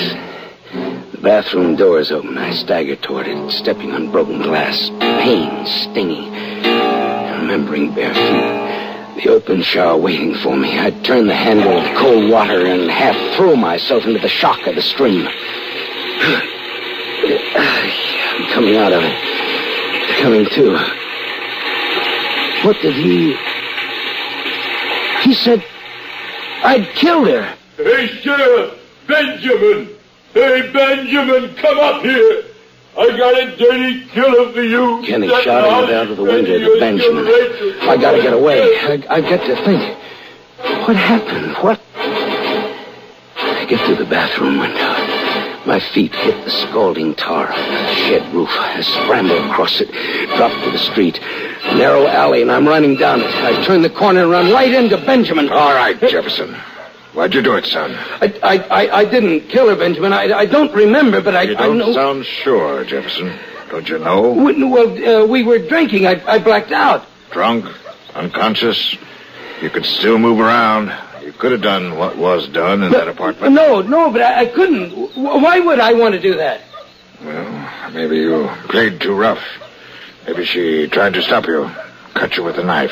The 1.18 1.24
bathroom 1.24 1.76
door 1.76 2.00
is 2.00 2.12
open. 2.12 2.38
I 2.38 2.52
stagger 2.54 2.96
toward 2.96 3.26
it, 3.28 3.52
stepping 3.52 3.92
on 3.92 4.12
broken 4.12 4.40
glass. 4.44 4.92
Pain, 5.00 5.66
stinging. 5.66 6.32
Remembering 7.42 7.92
bare 7.96 8.14
feet. 8.14 9.24
The 9.24 9.30
open 9.32 9.64
shower 9.64 9.98
waiting 9.98 10.36
for 10.36 10.56
me. 10.56 10.80
I 10.80 10.92
turn 11.02 11.26
the 11.26 11.34
handle 11.34 11.76
of 11.76 11.98
cold 11.98 12.30
water 12.30 12.68
and 12.68 12.88
half 12.92 13.16
throw 13.36 13.56
myself 13.56 14.06
into 14.06 14.20
the 14.20 14.30
shock 14.30 14.68
of 14.68 14.76
the 14.76 14.82
stream. 14.84 15.28
I'm 17.56 18.54
coming 18.54 18.76
out 18.78 18.94
of 18.94 19.02
it. 19.04 20.22
Coming 20.22 20.46
to. 20.46 20.78
What 22.64 22.80
did 22.84 22.94
he. 22.94 23.36
He 25.24 25.34
said 25.34 25.66
I'd 26.64 26.88
killed 26.94 27.28
her. 27.28 27.56
Hey, 27.78 28.08
Sheriff! 28.22 28.80
Benjamin! 29.08 29.97
Hey, 30.38 30.72
Benjamin, 30.72 31.56
come 31.56 31.80
up 31.80 32.04
here! 32.04 32.44
I 32.96 33.18
got 33.18 33.42
a 33.42 33.58
dirty 33.58 34.06
killer 34.10 34.54
for 34.54 34.62
you. 34.62 35.02
Kenny 35.04 35.26
That 35.26 35.48
house 35.48 35.90
it 35.90 35.96
out 35.96 36.12
of 36.12 36.18
the 36.18 36.24
window 36.24 36.60
to 36.60 36.80
Benjamin. 36.80 37.26
I 37.82 37.98
gotta 38.00 38.22
get 38.22 38.34
away. 38.34 38.62
I, 38.62 39.04
I've 39.10 39.24
got 39.24 39.44
to 39.48 39.56
think. 39.66 39.98
What 40.88 40.96
happened? 40.96 41.56
What? 41.64 41.82
I 41.96 43.66
get 43.68 43.84
through 43.88 43.96
the 43.96 44.06
bathroom 44.06 44.60
window. 44.60 45.66
My 45.66 45.80
feet 45.80 46.14
hit 46.14 46.46
the 46.46 46.52
scalding 46.52 47.16
tar 47.16 47.48
of 47.48 47.56
the 47.56 47.96
shed 47.96 48.32
roof. 48.32 48.52
I 48.52 48.82
scramble 48.82 49.44
across 49.50 49.82
it, 49.82 49.92
drop 50.38 50.52
to 50.66 50.70
the 50.70 50.78
street. 50.78 51.20
Narrow 51.74 52.06
alley, 52.06 52.44
and 52.44 52.52
I'm 52.52 52.68
running 52.68 52.96
down 52.96 53.22
it. 53.22 53.34
I 53.38 53.66
turn 53.66 53.82
the 53.82 53.90
corner 53.90 54.22
and 54.22 54.30
run 54.30 54.52
right 54.52 54.72
into 54.72 54.98
Benjamin. 54.98 55.50
All 55.50 55.74
right, 55.74 56.00
Jefferson. 56.00 56.56
Why'd 57.18 57.34
you 57.34 57.42
do 57.42 57.56
it, 57.56 57.66
son? 57.66 57.96
I, 58.22 58.32
I, 58.44 58.58
I, 58.86 58.98
I 59.00 59.06
didn't 59.06 59.50
kill 59.50 59.70
her, 59.70 59.76
Benjamin. 59.76 60.14
I, 60.14 60.32
I 60.32 60.46
don't 60.46 60.72
remember, 60.72 61.20
but 61.20 61.36
I, 61.36 61.42
You 61.44 61.58
I 61.58 61.66
don't 61.66 61.80
know. 61.80 61.92
sound 61.92 62.24
sure, 62.28 62.86
Jefferson. 62.86 63.36
Don't 63.72 63.90
you 63.90 63.98
know? 63.98 64.34
We- 64.34 64.64
Well, 64.64 65.24
uh, 65.24 65.26
we 65.26 65.42
were 65.42 65.58
drinking. 65.58 66.06
I, 66.06 66.22
I 66.28 66.38
blacked 66.38 66.72
out. 66.72 67.08
Drunk, 67.32 67.66
unconscious. 68.14 68.96
You 69.64 69.72
could 69.72 69.86
still 69.88 70.20
move 70.20 70.40
around. 70.40 70.94
You 71.24 71.32
could 71.34 71.54
have 71.54 71.64
done 71.64 71.98
what 71.98 72.18
was 72.18 72.48
done 72.50 72.84
in 72.84 72.92
that 72.92 73.08
apartment. 73.08 73.52
No, 73.56 73.82
no, 73.82 74.12
but 74.12 74.22
I, 74.22 74.42
I 74.42 74.46
couldn't. 74.46 74.92
Why 75.16 75.60
would 75.60 75.80
I 75.80 75.94
want 75.94 76.14
to 76.14 76.22
do 76.22 76.36
that? 76.38 76.62
Well, 77.26 77.92
maybe 77.94 78.18
you 78.18 78.48
played 78.70 79.02
too 79.02 79.16
rough. 79.16 79.42
Maybe 80.28 80.46
she 80.46 80.88
tried 80.88 81.16
to 81.16 81.24
stop 81.24 81.48
you, 81.48 81.68
cut 82.14 82.38
you 82.38 82.44
with 82.44 82.60
a 82.60 82.64
knife. 82.64 82.92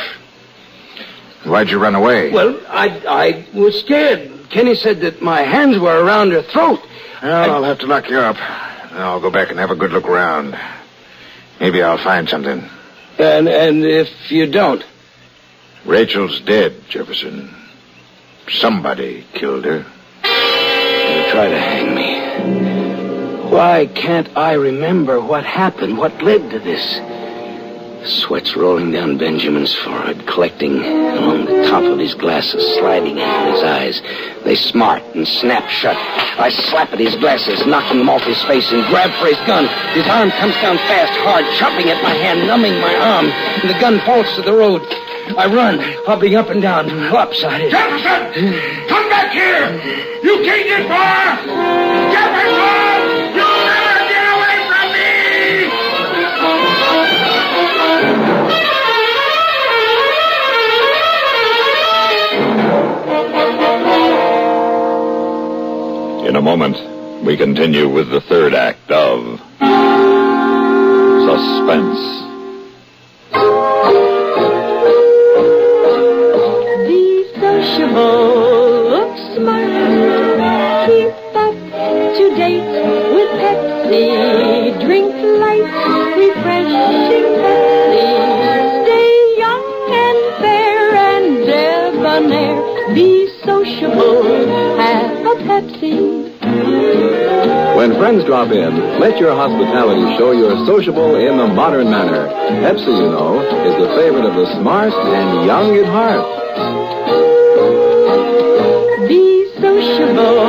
Why'd 1.45 1.69
you 1.69 1.77
run 1.77 1.95
away? 1.95 2.31
Well, 2.31 2.59
I, 2.67 2.87
I 3.07 3.57
was 3.57 3.79
scared. 3.79 4.49
Kenny 4.49 4.75
said 4.75 5.01
that 5.01 5.21
my 5.21 5.41
hands 5.41 5.77
were 5.77 6.03
around 6.03 6.31
her 6.31 6.41
throat. 6.41 6.79
Well, 7.21 7.55
I'll 7.55 7.63
have 7.63 7.79
to 7.79 7.87
lock 7.87 8.09
you 8.09 8.17
up. 8.19 8.35
Then 8.35 9.01
I'll 9.01 9.19
go 9.19 9.29
back 9.29 9.49
and 9.49 9.59
have 9.59 9.71
a 9.71 9.75
good 9.75 9.91
look 9.91 10.05
around. 10.05 10.57
Maybe 11.59 11.81
I'll 11.81 12.03
find 12.03 12.27
something. 12.27 12.67
And 13.17 13.47
and 13.47 13.85
if 13.85 14.31
you 14.31 14.47
don't, 14.47 14.83
Rachel's 15.85 16.41
dead, 16.41 16.75
Jefferson. 16.89 17.53
Somebody 18.49 19.25
killed 19.33 19.65
her. 19.65 19.77
you 19.77 21.31
try 21.31 21.47
to 21.47 21.59
hang 21.59 21.95
me. 21.95 23.49
Why 23.49 23.85
can't 23.85 24.35
I 24.35 24.53
remember 24.53 25.21
what 25.21 25.45
happened? 25.45 25.97
What 25.97 26.21
led 26.21 26.49
to 26.51 26.59
this? 26.59 26.99
Sweat's 28.05 28.55
rolling 28.55 28.91
down 28.91 29.17
Benjamin's 29.17 29.73
forehead, 29.73 30.27
collecting 30.27 30.77
along 30.77 31.45
the 31.45 31.67
top 31.67 31.83
of 31.83 31.97
his 31.97 32.13
glasses, 32.13 32.61
sliding 32.77 33.17
into 33.17 33.51
his 33.51 33.63
eyes. 33.63 34.01
They 34.43 34.55
smart 34.55 35.01
and 35.15 35.27
snap 35.27 35.67
shut. 35.69 35.97
I 36.37 36.49
slap 36.49 36.93
at 36.93 36.99
his 36.99 37.15
glasses, 37.15 37.65
knocking 37.65 37.97
them 37.97 38.09
off 38.09 38.21
his 38.21 38.41
face, 38.43 38.71
and 38.71 38.85
grab 38.87 39.09
for 39.19 39.25
his 39.25 39.41
gun. 39.47 39.65
His 39.97 40.07
arm 40.07 40.29
comes 40.31 40.53
down 40.61 40.77
fast, 40.85 41.13
hard, 41.25 41.45
chopping 41.57 41.89
at 41.89 42.03
my 42.03 42.13
hand, 42.13 42.45
numbing 42.45 42.79
my 42.79 42.95
arm, 42.95 43.25
and 43.25 43.69
the 43.69 43.79
gun 43.79 43.99
falls 44.05 44.31
to 44.35 44.43
the 44.43 44.53
road. 44.53 44.81
I 45.37 45.47
run, 45.47 45.79
hopping 46.05 46.35
up 46.35 46.49
and 46.49 46.61
down, 46.61 46.87
lopsided. 47.09 47.71
Jefferson! 47.71 48.53
Come 48.87 49.09
back 49.09 49.33
here! 49.33 49.73
You 50.21 50.43
can't 50.45 50.67
get 50.67 50.87
far! 50.87 51.41
Jefferson! 52.13 52.94
In 66.35 66.39
a 66.39 66.43
moment, 66.43 66.75
we 67.23 67.37
continue 67.37 67.87
with 67.87 68.09
the 68.09 68.19
third 68.19 68.53
act 68.53 68.91
of 68.91 69.39
Suspense. 71.25 71.99
Be 76.89 77.23
sociable, 77.39 78.89
look 78.91 79.15
smart, 79.33 80.89
keep 80.89 81.15
up 81.39 81.55
to 82.17 82.25
date 82.35 82.67
with 83.15 83.31
Pepsi. 83.39 84.05
Drink 84.83 85.15
light, 85.39 85.71
refreshing 86.17 87.29
Pepsi. 87.45 88.11
Stay 88.83 89.11
young 89.39 89.67
and 90.03 90.19
fair 90.41 90.95
and 90.95 91.25
debonair. 91.47 92.93
Be 92.93 93.09
sociable, 93.45 94.34
a 95.35 95.43
Pepsi. 95.43 95.95
When 97.77 97.97
friends 97.97 98.23
drop 98.25 98.51
in, 98.51 98.99
let 98.99 99.19
your 99.19 99.35
hospitality 99.35 100.17
show 100.17 100.31
you're 100.31 100.65
sociable 100.65 101.15
in 101.15 101.37
the 101.37 101.47
modern 101.47 101.89
manner. 101.89 102.27
Pepsi, 102.63 102.87
you 102.87 103.09
know, 103.11 103.41
is 103.41 103.75
the 103.75 103.95
favorite 103.95 104.25
of 104.25 104.35
the 104.35 104.45
smart 104.59 104.93
and 104.93 105.45
young 105.45 105.75
at 105.77 105.85
heart. 105.85 106.25
Be 109.07 109.49
sociable, 109.59 110.39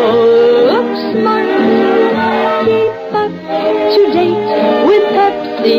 look 0.71 0.89
smart, 1.13 1.49
keep 2.65 2.95
up 3.15 3.33
to 3.95 4.01
date 4.13 4.87
with 4.87 5.05
Pepsi. 5.17 5.79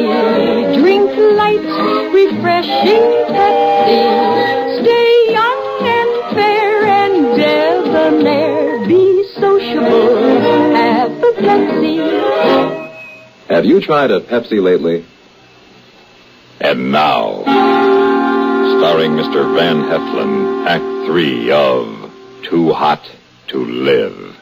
Drink 0.79 1.11
light, 1.37 1.63
refreshing 2.13 3.16
Have 13.49 13.63
you 13.63 13.79
tried 13.79 14.11
a 14.11 14.19
Pepsi 14.19 14.61
lately? 14.61 15.05
And 16.59 16.91
now, 16.91 17.43
starring 17.43 19.11
Mr. 19.11 19.55
Van 19.55 19.83
Heflin, 19.83 20.67
Act 20.67 21.07
Three 21.07 21.49
of 21.49 22.11
Too 22.43 22.73
Hot 22.73 23.09
to 23.47 23.63
Live. 23.63 24.35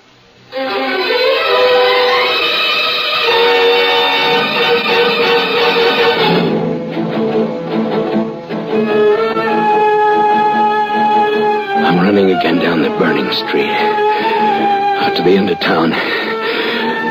I'm 11.85 11.99
running 11.99 12.31
again 12.31 12.57
down 12.57 12.81
the 12.81 12.89
burning 12.89 13.31
street. 13.33 13.69
Out 13.69 15.15
to 15.15 15.21
the 15.21 15.37
end 15.37 15.51
of 15.51 15.59
town. 15.59 15.91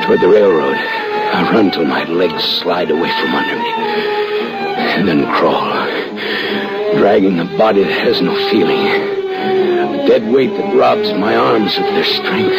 Toward 0.03 0.21
the 0.21 0.29
railroad. 0.29 1.04
I 1.35 1.43
run 1.53 1.71
till 1.73 1.85
my 1.85 2.05
legs 2.05 2.45
slide 2.45 2.93
away 2.93 3.11
from 3.21 3.35
under 3.35 3.57
me. 3.57 3.71
And 4.95 5.09
then 5.09 5.27
crawl. 5.35 5.69
Dragging 6.97 7.41
a 7.41 7.45
body 7.59 7.83
that 7.83 8.07
has 8.07 8.21
no 8.21 8.37
feeling. 8.51 8.79
A 8.79 10.07
dead 10.07 10.33
weight 10.33 10.51
that 10.51 10.77
robs 10.77 11.13
my 11.15 11.35
arms 11.35 11.77
of 11.77 11.83
their 11.83 12.05
strength. 12.05 12.55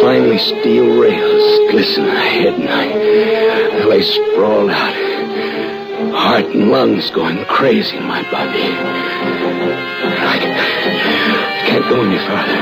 Finally, 0.00 0.38
steel 0.38 0.98
rails 0.98 1.70
glisten 1.70 2.08
ahead, 2.08 2.54
and 2.54 2.70
I, 2.70 2.90
I 3.80 3.84
lay 3.84 4.00
sprawled 4.02 4.70
out. 4.70 4.94
Heart 6.14 6.46
and 6.46 6.70
lungs 6.70 7.10
going 7.10 7.44
crazy 7.44 7.98
in 7.98 8.04
my 8.04 8.22
body. 8.30 8.62
I 10.22 10.38
I 11.52 11.66
can't 11.68 11.86
go 11.86 12.02
any 12.02 12.18
farther. 12.26 12.58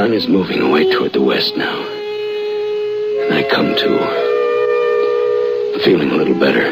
Sun 0.00 0.14
is 0.14 0.28
moving 0.28 0.62
away 0.62 0.90
toward 0.90 1.12
the 1.12 1.20
west 1.20 1.54
now. 1.58 1.78
And 3.22 3.34
I 3.34 3.42
come 3.50 3.74
to, 3.74 3.88
feeling 5.84 6.10
a 6.10 6.14
little 6.14 6.40
better. 6.40 6.64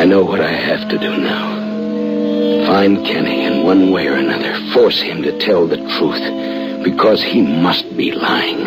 I 0.00 0.06
know 0.06 0.24
what 0.24 0.40
I 0.40 0.52
have 0.52 0.88
to 0.88 0.98
do 0.98 1.18
now. 1.18 2.66
Find 2.66 3.04
Kenny 3.04 3.44
in 3.44 3.62
one 3.62 3.90
way 3.90 4.08
or 4.08 4.14
another 4.14 4.54
force 4.72 5.02
him 5.02 5.22
to 5.22 5.38
tell 5.38 5.66
the 5.66 5.76
truth 5.98 6.82
because 6.82 7.22
he 7.22 7.42
must 7.42 7.94
be 7.94 8.12
lying. 8.12 8.62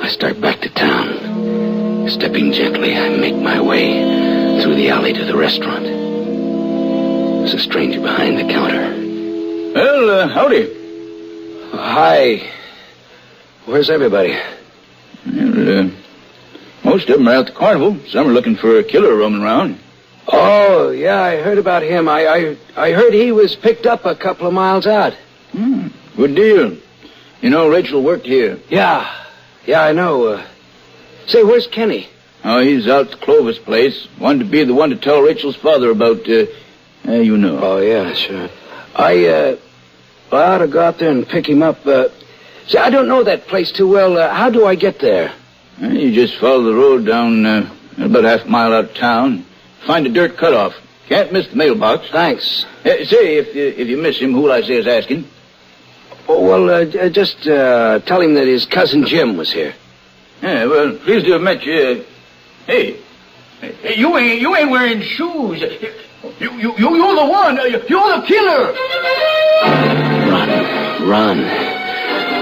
I 0.00 0.08
start 0.08 0.40
back 0.40 0.62
to 0.62 0.70
town. 0.70 2.08
Stepping 2.08 2.52
gently, 2.52 2.96
I 2.96 3.10
make 3.10 3.36
my 3.36 3.60
way 3.60 4.62
through 4.62 4.76
the 4.76 4.88
alley 4.88 5.12
to 5.12 5.26
the 5.26 5.36
restaurant. 5.36 5.84
There's 5.84 7.52
a 7.52 7.58
stranger 7.58 8.00
behind 8.00 8.38
the 8.38 8.48
counter. 8.50 8.90
Well, 9.74 10.08
uh, 10.08 10.28
howdy. 10.28 10.85
Hi. 11.72 12.50
Where's 13.64 13.90
everybody? 13.90 14.38
Well, 15.26 15.86
uh, 15.86 15.90
most 16.84 17.08
of 17.08 17.18
them 17.18 17.28
are 17.28 17.34
at 17.34 17.46
the 17.46 17.52
carnival. 17.52 17.98
Some 18.08 18.28
are 18.28 18.32
looking 18.32 18.56
for 18.56 18.78
a 18.78 18.84
killer 18.84 19.16
roaming 19.16 19.42
around. 19.42 19.80
Oh, 20.28 20.90
yeah, 20.90 21.20
I 21.20 21.36
heard 21.36 21.58
about 21.58 21.82
him. 21.82 22.08
I, 22.08 22.26
I, 22.26 22.56
I 22.76 22.92
heard 22.92 23.12
he 23.12 23.32
was 23.32 23.56
picked 23.56 23.86
up 23.86 24.04
a 24.04 24.14
couple 24.14 24.46
of 24.46 24.54
miles 24.54 24.86
out. 24.86 25.14
Hmm, 25.52 25.88
good 26.16 26.34
deal. 26.34 26.76
You 27.40 27.50
know, 27.50 27.68
Rachel 27.68 28.02
worked 28.02 28.26
here. 28.26 28.58
Yeah, 28.68 29.24
yeah, 29.66 29.82
I 29.82 29.92
know. 29.92 30.26
Uh, 30.26 30.46
say, 31.26 31.42
where's 31.42 31.66
Kenny? 31.66 32.08
Oh, 32.44 32.60
he's 32.60 32.88
out 32.88 33.12
at 33.12 33.20
Clovis' 33.20 33.58
place. 33.58 34.06
Wanted 34.18 34.44
to 34.44 34.50
be 34.50 34.64
the 34.64 34.74
one 34.74 34.90
to 34.90 34.96
tell 34.96 35.20
Rachel's 35.20 35.56
father 35.56 35.90
about, 35.90 36.28
uh, 36.28 36.46
uh 37.06 37.12
you 37.12 37.36
know. 37.36 37.58
Oh, 37.60 37.80
yeah, 37.80 38.12
sure. 38.14 38.48
I, 38.94 39.58
uh, 40.32 40.36
I 40.36 40.54
ought 40.54 40.58
to 40.58 40.68
go 40.68 40.80
out 40.80 40.98
there 40.98 41.10
and 41.10 41.26
pick 41.26 41.48
him 41.48 41.62
up. 41.62 41.86
Uh, 41.86 42.08
see, 42.66 42.78
I 42.78 42.90
don't 42.90 43.08
know 43.08 43.24
that 43.24 43.46
place 43.46 43.72
too 43.72 43.88
well. 43.88 44.18
Uh, 44.18 44.32
how 44.32 44.50
do 44.50 44.66
I 44.66 44.74
get 44.74 44.98
there? 44.98 45.32
Uh, 45.82 45.88
you 45.88 46.12
just 46.12 46.38
follow 46.38 46.62
the 46.62 46.74
road 46.74 47.04
down 47.06 47.44
uh, 47.46 47.70
about 47.98 48.24
half 48.24 48.44
a 48.44 48.48
mile 48.48 48.72
out 48.72 48.84
of 48.86 48.94
town. 48.94 49.44
Find 49.86 50.06
a 50.06 50.10
dirt 50.10 50.36
cutoff. 50.36 50.74
Can't 51.08 51.32
miss 51.32 51.46
the 51.48 51.56
mailbox. 51.56 52.10
Thanks. 52.10 52.64
Uh, 52.84 53.04
say, 53.04 53.36
if 53.38 53.54
you, 53.54 53.66
if 53.66 53.88
you 53.88 53.96
miss 53.96 54.18
him, 54.18 54.32
who'll 54.32 54.50
I 54.50 54.62
say 54.62 54.74
is 54.74 54.86
asking? 54.86 55.28
Oh, 56.28 56.42
well, 56.42 56.68
uh, 56.70 57.08
just 57.08 57.46
uh, 57.46 58.00
tell 58.00 58.20
him 58.20 58.34
that 58.34 58.48
his 58.48 58.66
cousin 58.66 59.06
Jim 59.06 59.36
was 59.36 59.52
here. 59.52 59.74
Yeah, 60.42 60.64
well, 60.64 60.96
pleased 60.96 61.26
to 61.26 61.32
have 61.32 61.42
met 61.42 61.62
you. 61.64 62.04
Hey, 62.66 62.98
hey, 63.60 63.96
you 63.96 64.16
ain't 64.16 64.40
you 64.40 64.56
ain't 64.56 64.70
wearing 64.70 65.00
shoes. 65.02 65.62
You 66.40 66.50
you 66.58 66.76
you 66.76 66.96
you're 66.96 67.14
the 67.14 67.26
one. 67.26 67.56
You're 67.88 68.20
the 68.20 68.26
killer. 68.26 70.15
Run, 71.06 71.42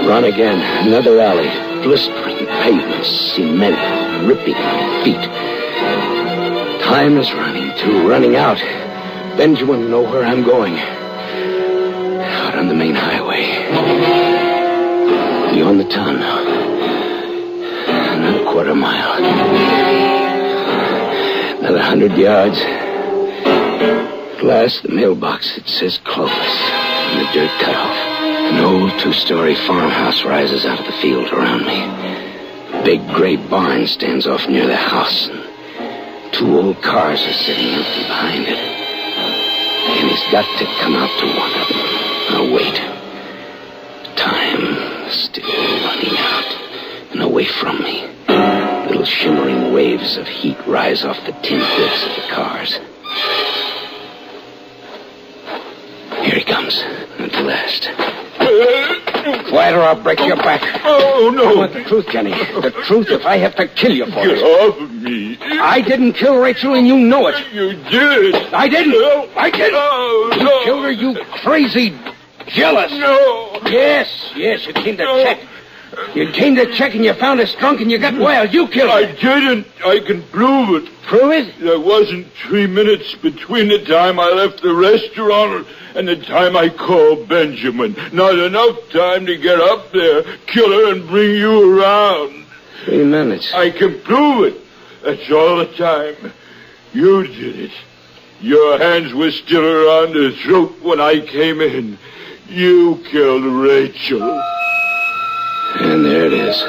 run, 0.07 0.23
again. 0.23 0.59
Another 0.87 1.19
alley, 1.21 1.49
blistering 1.83 2.47
pavements, 2.47 3.07
cement 3.07 4.27
ripping 4.27 4.55
my 4.55 5.03
feet. 5.03 5.21
Time 6.81 7.15
is 7.17 7.31
running 7.33 7.77
too, 7.77 8.09
running 8.09 8.35
out. 8.35 8.57
Benjamin 9.37 9.91
know 9.91 10.01
where 10.01 10.23
I'm 10.23 10.43
going. 10.43 10.79
Out 10.79 12.55
on 12.57 12.67
the 12.67 12.73
main 12.73 12.95
highway. 12.95 13.45
Beyond 15.53 15.79
the 15.79 15.87
town 15.87 16.19
now. 16.19 16.39
Another 18.15 18.45
quarter 18.45 18.73
mile. 18.73 19.23
Another 21.59 21.83
hundred 21.83 22.17
yards. 22.17 22.57
At 24.37 24.43
last, 24.43 24.81
the 24.81 24.89
mailbox 24.89 25.55
that 25.55 25.67
says 25.69 25.99
Clovis 26.03 26.33
and 26.33 27.21
the 27.21 27.31
dirt 27.31 27.51
cutoff. 27.61 28.14
An 28.45 28.63
old 28.63 28.99
two-story 28.99 29.55
farmhouse 29.55 30.23
rises 30.23 30.65
out 30.65 30.79
of 30.79 30.85
the 30.85 30.91
field 31.01 31.31
around 31.33 31.65
me. 31.65 31.81
A 32.77 32.83
big 32.83 33.05
gray 33.09 33.35
barn 33.37 33.87
stands 33.87 34.27
off 34.27 34.47
near 34.47 34.67
the 34.67 34.75
house, 34.75 35.27
and 35.27 36.33
two 36.33 36.57
old 36.57 36.81
cars 36.81 37.25
are 37.25 37.33
sitting 37.33 37.67
empty 37.67 38.03
behind 38.03 38.43
it. 38.43 38.57
And 38.57 40.09
he's 40.09 40.31
got 40.31 40.45
to 40.59 40.65
come 40.79 40.95
out 40.95 41.09
to 41.19 41.25
one 41.27 41.53
of 41.59 41.67
them. 41.67 41.85
I'll 42.29 42.53
wait. 42.53 42.75
Time 44.15 45.07
is 45.07 45.13
still 45.13 45.43
running 45.83 46.17
out 46.17 46.55
and 47.11 47.21
away 47.23 47.45
from 47.45 47.81
me. 47.81 48.07
Little 48.27 49.05
shimmering 49.05 49.73
waves 49.73 50.17
of 50.17 50.27
heat 50.27 50.57
rise 50.67 51.03
off 51.03 51.17
the 51.25 51.31
tin 51.41 51.59
hoods 51.59 52.03
of 52.03 52.15
the 52.15 52.29
cars. 52.31 52.79
Here 56.23 56.35
he 56.35 56.43
comes, 56.43 56.79
at 57.19 57.31
the 57.31 57.41
last. 57.41 58.14
Quiet 59.49 59.75
or 59.75 59.81
I'll 59.81 60.01
break 60.01 60.19
your 60.19 60.35
back. 60.37 60.61
Oh, 60.83 61.25
oh 61.25 61.29
no. 61.29 61.53
I 61.53 61.55
want 61.55 61.73
the 61.73 61.83
truth, 61.83 62.07
Jenny. 62.11 62.31
The 62.31 62.71
truth 62.85 63.07
if 63.09 63.25
I 63.25 63.37
have 63.37 63.55
to 63.55 63.67
kill 63.67 63.91
you 63.93 64.05
for 64.05 64.11
Get 64.25 64.37
it. 64.37 64.43
off 64.43 64.89
me. 64.91 65.37
I 65.41 65.81
didn't 65.81 66.13
kill 66.13 66.37
Rachel, 66.37 66.73
and 66.75 66.85
you 66.87 66.97
know 66.97 67.27
it. 67.27 67.35
You 67.53 67.73
did. 67.89 68.35
I 68.53 68.67
didn't. 68.67 68.91
No. 68.91 69.29
I 69.35 69.49
didn't. 69.49 69.73
Oh, 69.75 70.29
no, 70.37 70.59
You 70.59 70.63
killed 70.65 70.83
her, 70.85 70.91
you 70.91 71.23
crazy, 71.43 71.97
jealous. 72.47 72.91
No. 72.91 73.59
Yes, 73.65 74.31
yes, 74.35 74.65
you 74.67 74.73
came 74.73 74.97
to 74.97 75.05
check. 75.23 75.39
You 76.13 76.31
came 76.31 76.55
to 76.55 76.71
check 76.73 76.95
and 76.95 77.03
you 77.03 77.13
found 77.13 77.39
us 77.39 77.53
drunk 77.55 77.81
and 77.81 77.91
you 77.91 77.97
got 77.97 78.15
wild. 78.17 78.53
You 78.53 78.67
killed 78.67 78.89
I 78.91 79.05
her. 79.05 79.15
didn't. 79.15 79.67
I 79.85 79.99
can 79.99 80.23
prove 80.23 80.83
it. 80.83 80.91
Prove 81.03 81.31
it? 81.31 81.59
There 81.59 81.79
wasn't 81.79 82.27
three 82.47 82.67
minutes 82.67 83.15
between 83.15 83.67
the 83.67 83.79
time 83.85 84.19
I 84.19 84.29
left 84.31 84.61
the 84.61 84.73
restaurant 84.73 85.67
and 85.95 86.07
the 86.07 86.15
time 86.17 86.55
I 86.57 86.69
called 86.69 87.27
Benjamin. 87.27 87.95
Not 88.11 88.37
enough 88.37 88.77
time 88.89 89.25
to 89.25 89.37
get 89.37 89.59
up 89.59 89.91
there, 89.91 90.23
kill 90.47 90.69
her, 90.71 90.93
and 90.93 91.07
bring 91.07 91.31
you 91.35 91.79
around. 91.79 92.45
Three 92.85 93.03
minutes. 93.05 93.53
I 93.53 93.69
can 93.71 93.99
prove 94.01 94.45
it. 94.45 94.61
That's 95.03 95.29
all 95.31 95.57
the 95.57 95.67
time. 95.77 96.33
You 96.93 97.27
did 97.27 97.59
it. 97.59 97.71
Your 98.41 98.77
hands 98.77 99.13
were 99.13 99.31
still 99.31 99.63
around 99.65 100.15
her 100.15 100.31
throat 100.31 100.81
when 100.81 100.99
I 100.99 101.19
came 101.19 101.61
in. 101.61 101.97
You 102.49 103.03
killed 103.11 103.43
Rachel. 103.43 104.41
And 105.81 106.05
there 106.05 106.25
it 106.25 106.33
is. 106.33 106.63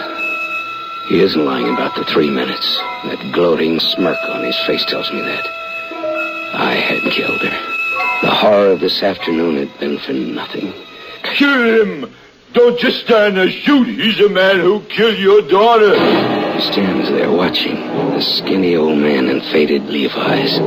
He 1.08 1.20
isn't 1.20 1.44
lying 1.44 1.72
about 1.72 1.94
the 1.94 2.04
three 2.04 2.30
minutes. 2.30 2.76
That 3.04 3.32
gloating 3.32 3.78
smirk 3.78 4.18
on 4.28 4.42
his 4.42 4.58
face 4.66 4.84
tells 4.86 5.10
me 5.12 5.20
that. 5.20 5.46
I 6.54 6.74
had 6.74 7.12
killed 7.12 7.40
her. 7.40 7.76
The 8.22 8.34
horror 8.34 8.72
of 8.72 8.80
this 8.80 9.02
afternoon 9.02 9.56
had 9.56 9.78
been 9.78 9.98
for 9.98 10.12
nothing. 10.12 10.72
Kill 11.22 11.82
him! 11.82 12.14
Don't 12.52 12.78
just 12.78 13.04
stand 13.04 13.36
there 13.36 13.50
shoot. 13.50 13.86
He's 13.86 14.16
the 14.16 14.30
man 14.30 14.60
who 14.60 14.80
killed 14.88 15.18
your 15.18 15.42
daughter. 15.42 15.94
He 15.94 16.60
stands 16.72 17.10
there 17.10 17.30
watching. 17.30 17.76
A 17.76 18.22
skinny 18.22 18.74
old 18.76 18.98
man 18.98 19.28
in 19.28 19.40
faded 19.42 19.84
Levi's. 19.84 20.58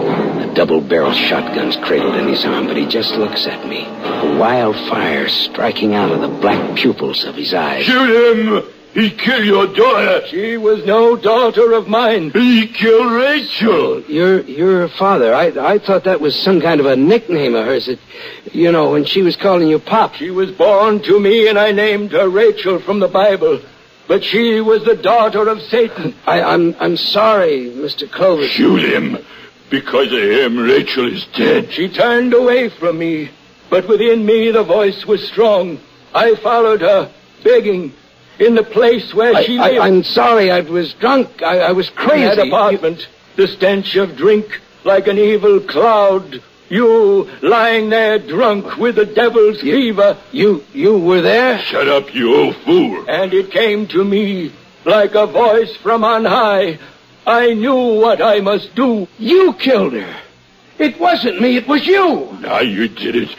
A 0.49 0.53
double-barrel 0.55 1.13
shotgun's 1.13 1.75
cradled 1.77 2.15
in 2.15 2.27
his 2.27 2.43
arm, 2.43 2.65
but 2.65 2.75
he 2.75 2.87
just 2.87 3.13
looks 3.15 3.45
at 3.45 3.67
me. 3.67 3.85
A 3.85 4.37
wild 4.39 4.75
fire 4.89 5.29
striking 5.29 5.93
out 5.93 6.11
of 6.11 6.21
the 6.21 6.27
black 6.27 6.75
pupils 6.75 7.23
of 7.23 7.35
his 7.35 7.53
eyes. 7.53 7.83
Shoot 7.85 8.37
him! 8.37 8.63
He 8.93 9.11
killed 9.11 9.45
your 9.45 9.67
daughter. 9.67 10.25
She 10.27 10.57
was 10.57 10.83
no 10.85 11.15
daughter 11.15 11.73
of 11.73 11.87
mine. 11.87 12.31
He 12.31 12.65
killed 12.65 13.11
Rachel. 13.11 14.01
Your 14.01 14.41
your 14.41 14.89
father. 14.89 15.35
I 15.35 15.73
I 15.73 15.77
thought 15.77 16.05
that 16.05 16.19
was 16.19 16.35
some 16.35 16.59
kind 16.59 16.79
of 16.79 16.87
a 16.87 16.95
nickname 16.95 17.53
of 17.53 17.67
hers. 17.67 17.85
That, 17.85 17.99
you 18.51 18.71
know, 18.71 18.91
when 18.91 19.05
she 19.05 19.21
was 19.21 19.35
calling 19.35 19.67
you 19.67 19.77
Pop. 19.77 20.15
She 20.15 20.31
was 20.31 20.51
born 20.51 21.03
to 21.03 21.19
me, 21.19 21.47
and 21.47 21.59
I 21.59 21.71
named 21.71 22.13
her 22.13 22.27
Rachel 22.27 22.79
from 22.79 22.99
the 22.99 23.07
Bible. 23.07 23.61
But 24.07 24.23
she 24.23 24.59
was 24.59 24.83
the 24.83 24.95
daughter 24.95 25.47
of 25.47 25.61
Satan. 25.61 26.15
I, 26.25 26.41
I'm 26.41 26.75
I'm 26.79 26.97
sorry, 26.97 27.71
Mr. 27.75 28.11
Clovis. 28.11 28.49
Shoot 28.49 28.81
him. 28.91 29.23
Because 29.69 30.11
of 30.11 30.19
him, 30.19 30.57
Rachel 30.57 31.11
is 31.11 31.25
dead. 31.27 31.71
She 31.71 31.89
turned 31.89 32.33
away 32.33 32.69
from 32.69 32.97
me, 32.97 33.29
but 33.69 33.87
within 33.87 34.25
me 34.25 34.51
the 34.51 34.63
voice 34.63 35.05
was 35.05 35.25
strong. 35.27 35.79
I 36.13 36.35
followed 36.35 36.81
her, 36.81 37.11
begging, 37.43 37.93
in 38.39 38.55
the 38.55 38.63
place 38.63 39.13
where 39.13 39.35
I, 39.35 39.43
she 39.43 39.59
I, 39.59 39.67
lived. 39.69 39.79
I'm 39.81 40.03
sorry. 40.03 40.49
I 40.49 40.61
was 40.61 40.93
drunk. 40.93 41.43
I, 41.43 41.59
I 41.59 41.71
was 41.73 41.89
In 41.89 41.95
crazy. 41.95 42.35
that 42.35 42.47
apartment, 42.47 43.07
the 43.35 43.47
stench 43.47 43.95
of 43.95 44.15
drink 44.15 44.59
like 44.85 45.07
an 45.07 45.17
evil 45.17 45.59
cloud. 45.59 46.41
You 46.69 47.29
lying 47.41 47.89
there 47.89 48.19
drunk 48.19 48.77
with 48.77 48.95
the 48.95 49.05
devil's 49.05 49.59
fever. 49.61 50.17
You 50.31 50.63
you 50.73 50.97
were 50.99 51.21
there? 51.21 51.59
Shut 51.59 51.87
up, 51.87 52.13
you 52.13 52.35
old 52.35 52.55
fool. 52.57 53.05
And 53.09 53.33
it 53.33 53.51
came 53.51 53.87
to 53.87 54.03
me 54.05 54.51
like 54.85 55.15
a 55.15 55.25
voice 55.25 55.75
from 55.77 56.03
on 56.03 56.25
high. 56.25 56.79
I 57.29 57.53
knew 57.53 58.01
what 58.01 58.21
I 58.21 58.39
must 58.39 58.73
do. 58.75 59.07
You 59.17 59.53
killed 59.53 59.93
her. 59.93 60.21
It 60.79 60.99
wasn't 60.99 61.41
me. 61.41 61.57
It 61.57 61.67
was 61.67 61.85
you. 61.85 62.37
Now 62.41 62.61
you 62.61 62.87
did 62.87 63.15
it. 63.15 63.29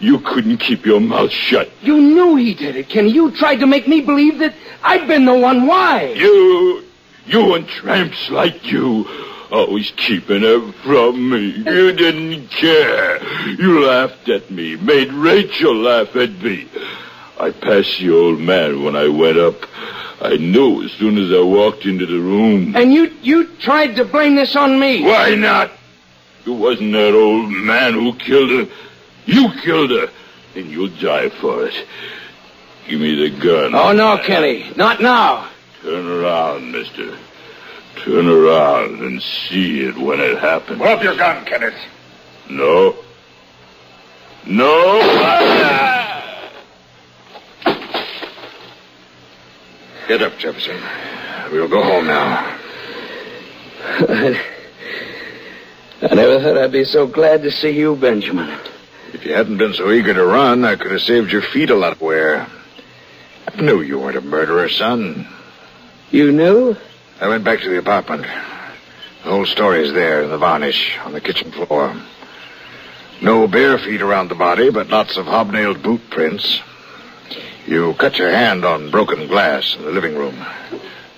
You 0.00 0.18
couldn't 0.20 0.58
keep 0.58 0.86
your 0.86 1.00
mouth 1.00 1.30
shut. 1.30 1.70
You 1.82 2.00
knew 2.00 2.36
he 2.36 2.54
did 2.54 2.76
it, 2.76 2.88
Kenny. 2.88 3.10
You 3.10 3.30
tried 3.32 3.56
to 3.56 3.66
make 3.66 3.88
me 3.88 4.00
believe 4.00 4.38
that 4.38 4.54
I'd 4.82 5.08
been 5.08 5.24
the 5.24 5.34
one. 5.34 5.66
Why? 5.66 6.12
You, 6.12 6.84
you 7.26 7.54
and 7.54 7.66
tramps 7.66 8.30
like 8.30 8.70
you, 8.70 9.06
always 9.50 9.90
keeping 9.96 10.42
her 10.42 10.72
from 10.84 11.30
me. 11.30 11.50
You 11.50 11.92
didn't 11.92 12.48
care. 12.48 13.22
You 13.58 13.84
laughed 13.86 14.28
at 14.28 14.50
me, 14.50 14.76
made 14.76 15.12
Rachel 15.12 15.74
laugh 15.74 16.14
at 16.16 16.30
me. 16.42 16.68
I 17.38 17.50
passed 17.50 17.98
the 17.98 18.10
old 18.12 18.38
man 18.38 18.84
when 18.84 18.96
I 18.96 19.08
went 19.08 19.38
up. 19.38 19.66
I 20.20 20.36
knew 20.36 20.82
as 20.84 20.92
soon 20.92 21.16
as 21.16 21.32
I 21.32 21.40
walked 21.42 21.86
into 21.86 22.04
the 22.04 22.18
room. 22.18 22.76
And 22.76 22.92
you 22.92 23.12
you 23.22 23.46
tried 23.56 23.96
to 23.96 24.04
blame 24.04 24.34
this 24.34 24.54
on 24.54 24.78
me. 24.78 25.02
Why 25.02 25.34
not? 25.34 25.70
It 25.70 26.50
It 26.50 26.50
wasn't 26.50 26.92
that 26.92 27.14
old 27.14 27.50
man 27.50 27.94
who 27.94 28.12
killed 28.14 28.50
her. 28.50 28.74
You 29.26 29.50
killed 29.62 29.90
her, 29.90 30.10
and 30.56 30.70
you'll 30.70 30.88
die 30.88 31.28
for 31.28 31.66
it. 31.66 31.86
Give 32.86 33.00
me 33.00 33.14
the 33.14 33.30
gun. 33.30 33.74
Oh, 33.74 33.92
no, 33.92 34.18
Kenny. 34.18 34.72
Not 34.76 35.00
now. 35.00 35.48
Turn 35.82 36.06
around, 36.06 36.72
mister. 36.72 37.16
Turn 37.96 38.26
around 38.26 39.00
and 39.00 39.22
see 39.22 39.82
it 39.82 39.96
when 39.96 40.20
it 40.20 40.38
happens. 40.38 40.78
Put 40.78 40.88
up 40.88 41.02
your 41.02 41.16
gun, 41.16 41.44
Kenneth. 41.44 41.74
No. 42.48 42.96
No. 44.46 45.96
Get 50.10 50.22
up, 50.22 50.36
Jefferson. 50.38 50.76
We'll 51.52 51.68
go 51.68 51.84
home 51.84 52.08
now. 52.08 52.58
I 56.02 56.14
never 56.14 56.40
thought 56.40 56.58
I'd 56.58 56.72
be 56.72 56.84
so 56.84 57.06
glad 57.06 57.44
to 57.44 57.52
see 57.52 57.70
you, 57.70 57.94
Benjamin. 57.94 58.52
If 59.12 59.24
you 59.24 59.34
hadn't 59.34 59.58
been 59.58 59.72
so 59.72 59.88
eager 59.92 60.12
to 60.12 60.24
run, 60.24 60.64
I 60.64 60.74
could 60.74 60.90
have 60.90 61.02
saved 61.02 61.30
your 61.30 61.42
feet 61.42 61.70
a 61.70 61.76
lot 61.76 61.92
of 61.92 62.00
wear. 62.00 62.48
I 63.46 63.60
knew 63.60 63.82
you 63.82 64.00
weren't 64.00 64.16
a 64.16 64.20
murderer, 64.20 64.68
son. 64.68 65.28
You 66.10 66.32
knew? 66.32 66.76
I 67.20 67.28
went 67.28 67.44
back 67.44 67.60
to 67.60 67.68
the 67.68 67.78
apartment. 67.78 68.22
The 68.22 69.30
whole 69.30 69.46
story's 69.46 69.92
there 69.92 70.24
in 70.24 70.30
the 70.30 70.38
varnish 70.38 70.98
on 71.04 71.12
the 71.12 71.20
kitchen 71.20 71.52
floor. 71.52 71.94
No 73.22 73.46
bare 73.46 73.78
feet 73.78 74.02
around 74.02 74.26
the 74.26 74.34
body, 74.34 74.70
but 74.70 74.88
lots 74.88 75.16
of 75.16 75.26
hobnailed 75.26 75.84
boot 75.84 76.10
prints. 76.10 76.58
You 77.70 77.94
cut 77.94 78.18
your 78.18 78.32
hand 78.32 78.64
on 78.64 78.90
broken 78.90 79.28
glass 79.28 79.76
in 79.76 79.84
the 79.84 79.92
living 79.92 80.16
room. 80.16 80.44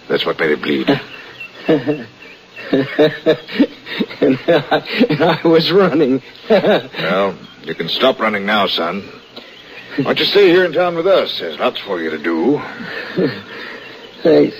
That's 0.06 0.26
what 0.26 0.38
made 0.38 0.50
it 0.50 0.60
bleed. 0.60 0.86
and, 1.66 2.06
I, 4.46 5.06
and 5.08 5.22
I 5.22 5.48
was 5.48 5.72
running. 5.72 6.22
well, 6.50 7.38
you 7.62 7.74
can 7.74 7.88
stop 7.88 8.20
running 8.20 8.44
now, 8.44 8.66
son. 8.66 9.00
Why 9.96 10.02
don't 10.04 10.18
you 10.18 10.26
stay 10.26 10.50
here 10.50 10.66
in 10.66 10.74
town 10.74 10.94
with 10.94 11.06
us? 11.06 11.38
There's 11.38 11.58
lots 11.58 11.80
for 11.80 11.98
you 12.02 12.10
to 12.10 12.18
do. 12.18 12.60
Thanks. 14.22 14.56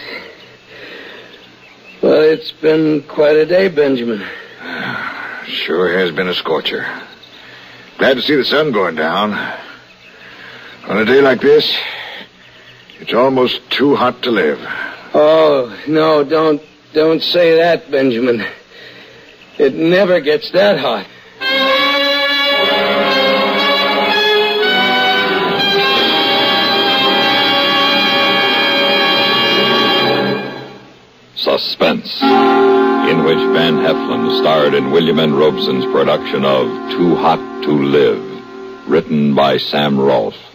Well, 2.00 2.22
it's 2.22 2.52
been 2.52 3.02
quite 3.02 3.36
a 3.36 3.44
day, 3.44 3.68
Benjamin. 3.68 4.26
Sure 5.44 5.92
has 5.98 6.10
been 6.10 6.28
a 6.28 6.34
scorcher. 6.34 6.86
Glad 7.98 8.14
to 8.14 8.22
see 8.22 8.34
the 8.34 8.46
sun 8.46 8.72
going 8.72 8.94
down. 8.94 9.58
On 10.88 10.98
a 10.98 11.04
day 11.04 11.20
like 11.20 11.40
this, 11.40 11.74
it's 12.98 13.14
almost 13.14 13.70
too 13.70 13.94
hot 13.94 14.20
to 14.22 14.30
live. 14.30 14.58
Oh, 15.14 15.76
no, 15.86 16.24
don't 16.24 16.60
don't 16.92 17.22
say 17.22 17.56
that, 17.56 17.90
Benjamin. 17.90 18.44
It 19.58 19.74
never 19.74 20.20
gets 20.20 20.50
that 20.50 20.78
hot. 20.78 21.06
Suspense, 31.36 32.20
in 33.10 33.24
which 33.24 33.38
Van 33.54 33.76
Heflin 33.76 34.40
starred 34.40 34.74
in 34.74 34.90
William 34.90 35.18
N. 35.18 35.34
Robson's 35.34 35.84
production 35.86 36.44
of 36.44 36.66
Too 36.90 37.14
Hot 37.16 37.62
to 37.64 37.70
Live, 37.70 38.88
written 38.88 39.34
by 39.34 39.58
Sam 39.58 39.98
Rolfe. 39.98 40.51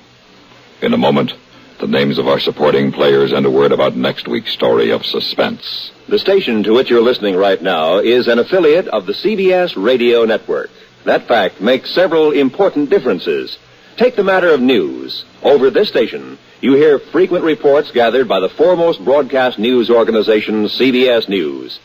In 0.79 0.93
a 0.93 0.97
moment, 0.97 1.33
the 1.79 1.87
names 1.87 2.19
of 2.19 2.27
our 2.27 2.39
supporting 2.39 2.91
players 2.91 3.31
and 3.31 3.43
a 3.45 3.49
word 3.49 3.71
about 3.71 3.95
next 3.95 4.27
week's 4.27 4.53
story 4.53 4.91
of 4.91 5.03
suspense. 5.03 5.91
The 6.07 6.19
station 6.19 6.61
to 6.63 6.73
which 6.73 6.91
you're 6.91 7.01
listening 7.01 7.35
right 7.35 7.59
now 7.59 7.97
is 7.97 8.27
an 8.27 8.37
affiliate 8.37 8.87
of 8.87 9.07
the 9.07 9.13
CBS 9.13 9.75
Radio 9.75 10.25
Network. 10.25 10.69
That 11.03 11.27
fact 11.27 11.61
makes 11.61 11.89
several 11.89 12.31
important 12.31 12.91
differences. 12.91 13.57
Take 13.95 14.15
the 14.15 14.23
matter 14.23 14.53
of 14.53 14.61
news. 14.61 15.25
Over 15.41 15.71
this 15.71 15.89
station, 15.89 16.37
you 16.61 16.75
hear 16.75 16.99
frequent 16.99 17.43
reports 17.43 17.89
gathered 17.89 18.27
by 18.27 18.39
the 18.39 18.49
foremost 18.49 19.03
broadcast 19.03 19.57
news 19.57 19.89
organization, 19.89 20.65
CBS 20.65 21.27
News. 21.27 21.79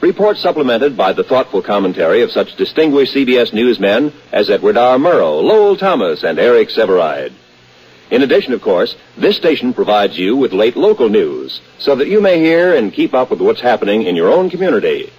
Reports 0.00 0.40
supplemented 0.40 0.96
by 0.96 1.12
the 1.12 1.24
thoughtful 1.24 1.60
commentary 1.60 2.22
of 2.22 2.30
such 2.30 2.56
distinguished 2.56 3.14
CBS 3.14 3.52
newsmen 3.52 4.14
as 4.32 4.48
Edward 4.48 4.78
R. 4.78 4.96
Murrow, 4.96 5.42
Lowell 5.42 5.76
Thomas, 5.76 6.24
and 6.24 6.38
Eric 6.38 6.70
Sevareid. 6.70 7.34
In 8.10 8.22
addition, 8.22 8.52
of 8.52 8.60
course, 8.60 8.96
this 9.16 9.36
station 9.36 9.72
provides 9.72 10.18
you 10.18 10.36
with 10.36 10.52
late 10.52 10.76
local 10.76 11.08
news 11.08 11.60
so 11.78 11.94
that 11.94 12.08
you 12.08 12.20
may 12.20 12.40
hear 12.40 12.74
and 12.74 12.92
keep 12.92 13.14
up 13.14 13.30
with 13.30 13.40
what's 13.40 13.60
happening 13.60 14.02
in 14.02 14.16
your 14.16 14.32
own 14.32 14.50
community. 14.50 15.12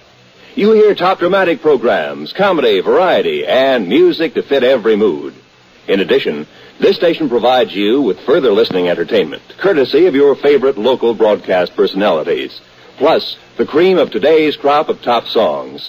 You 0.54 0.72
hear 0.72 0.94
top 0.94 1.18
dramatic 1.18 1.62
programs, 1.62 2.34
comedy, 2.34 2.80
variety, 2.80 3.46
and 3.46 3.88
music 3.88 4.34
to 4.34 4.42
fit 4.42 4.62
every 4.62 4.96
mood. 4.96 5.34
In 5.88 6.00
addition, 6.00 6.46
this 6.78 6.96
station 6.96 7.30
provides 7.30 7.74
you 7.74 8.02
with 8.02 8.20
further 8.20 8.52
listening 8.52 8.88
entertainment, 8.88 9.42
courtesy 9.56 10.06
of 10.06 10.14
your 10.14 10.34
favorite 10.34 10.76
local 10.76 11.14
broadcast 11.14 11.74
personalities, 11.74 12.60
plus 12.98 13.38
the 13.56 13.64
cream 13.64 13.96
of 13.96 14.10
today's 14.10 14.56
crop 14.56 14.90
of 14.90 15.00
top 15.00 15.26
songs. 15.26 15.88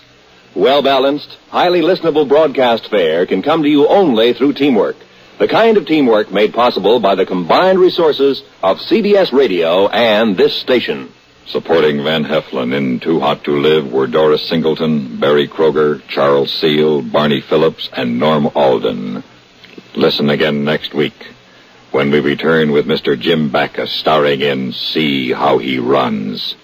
Well 0.55 0.81
balanced, 0.81 1.37
highly 1.49 1.81
listenable 1.81 2.27
broadcast 2.27 2.89
fare 2.89 3.25
can 3.25 3.41
come 3.41 3.63
to 3.63 3.69
you 3.69 3.87
only 3.87 4.33
through 4.33 4.53
teamwork. 4.53 4.95
The 5.39 5.47
kind 5.47 5.77
of 5.77 5.85
teamwork 5.85 6.31
made 6.31 6.53
possible 6.53 6.99
by 6.99 7.15
the 7.15 7.25
combined 7.25 7.79
resources 7.79 8.43
of 8.61 8.77
CBS 8.77 9.33
Radio 9.33 9.87
and 9.87 10.37
this 10.37 10.55
station. 10.55 11.11
Supporting 11.45 12.03
Van 12.03 12.23
Heflin 12.23 12.73
in 12.73 12.99
Too 12.99 13.19
Hot 13.19 13.43
to 13.43 13.59
Live 13.59 13.91
were 13.91 14.07
Doris 14.07 14.47
Singleton, 14.47 15.19
Barry 15.19 15.47
Kroeger, 15.47 16.01
Charles 16.07 16.53
Seel, 16.53 17.01
Barney 17.01 17.41
Phillips, 17.41 17.89
and 17.91 18.19
Norm 18.19 18.49
Alden. 18.55 19.23
Listen 19.95 20.29
again 20.29 20.63
next 20.63 20.93
week 20.93 21.27
when 21.91 22.11
we 22.11 22.19
return 22.19 22.71
with 22.71 22.85
Mr. 22.85 23.19
Jim 23.19 23.49
Backus 23.49 23.91
starring 23.91 24.41
in 24.41 24.71
See 24.71 25.31
How 25.31 25.57
He 25.57 25.79
Runs. 25.79 26.55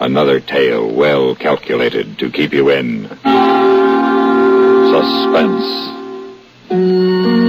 Another 0.00 0.40
tale 0.40 0.92
well 0.92 1.34
calculated 1.34 2.18
to 2.18 2.30
keep 2.30 2.52
you 2.52 2.70
in 2.70 3.08
suspense. 4.90 7.45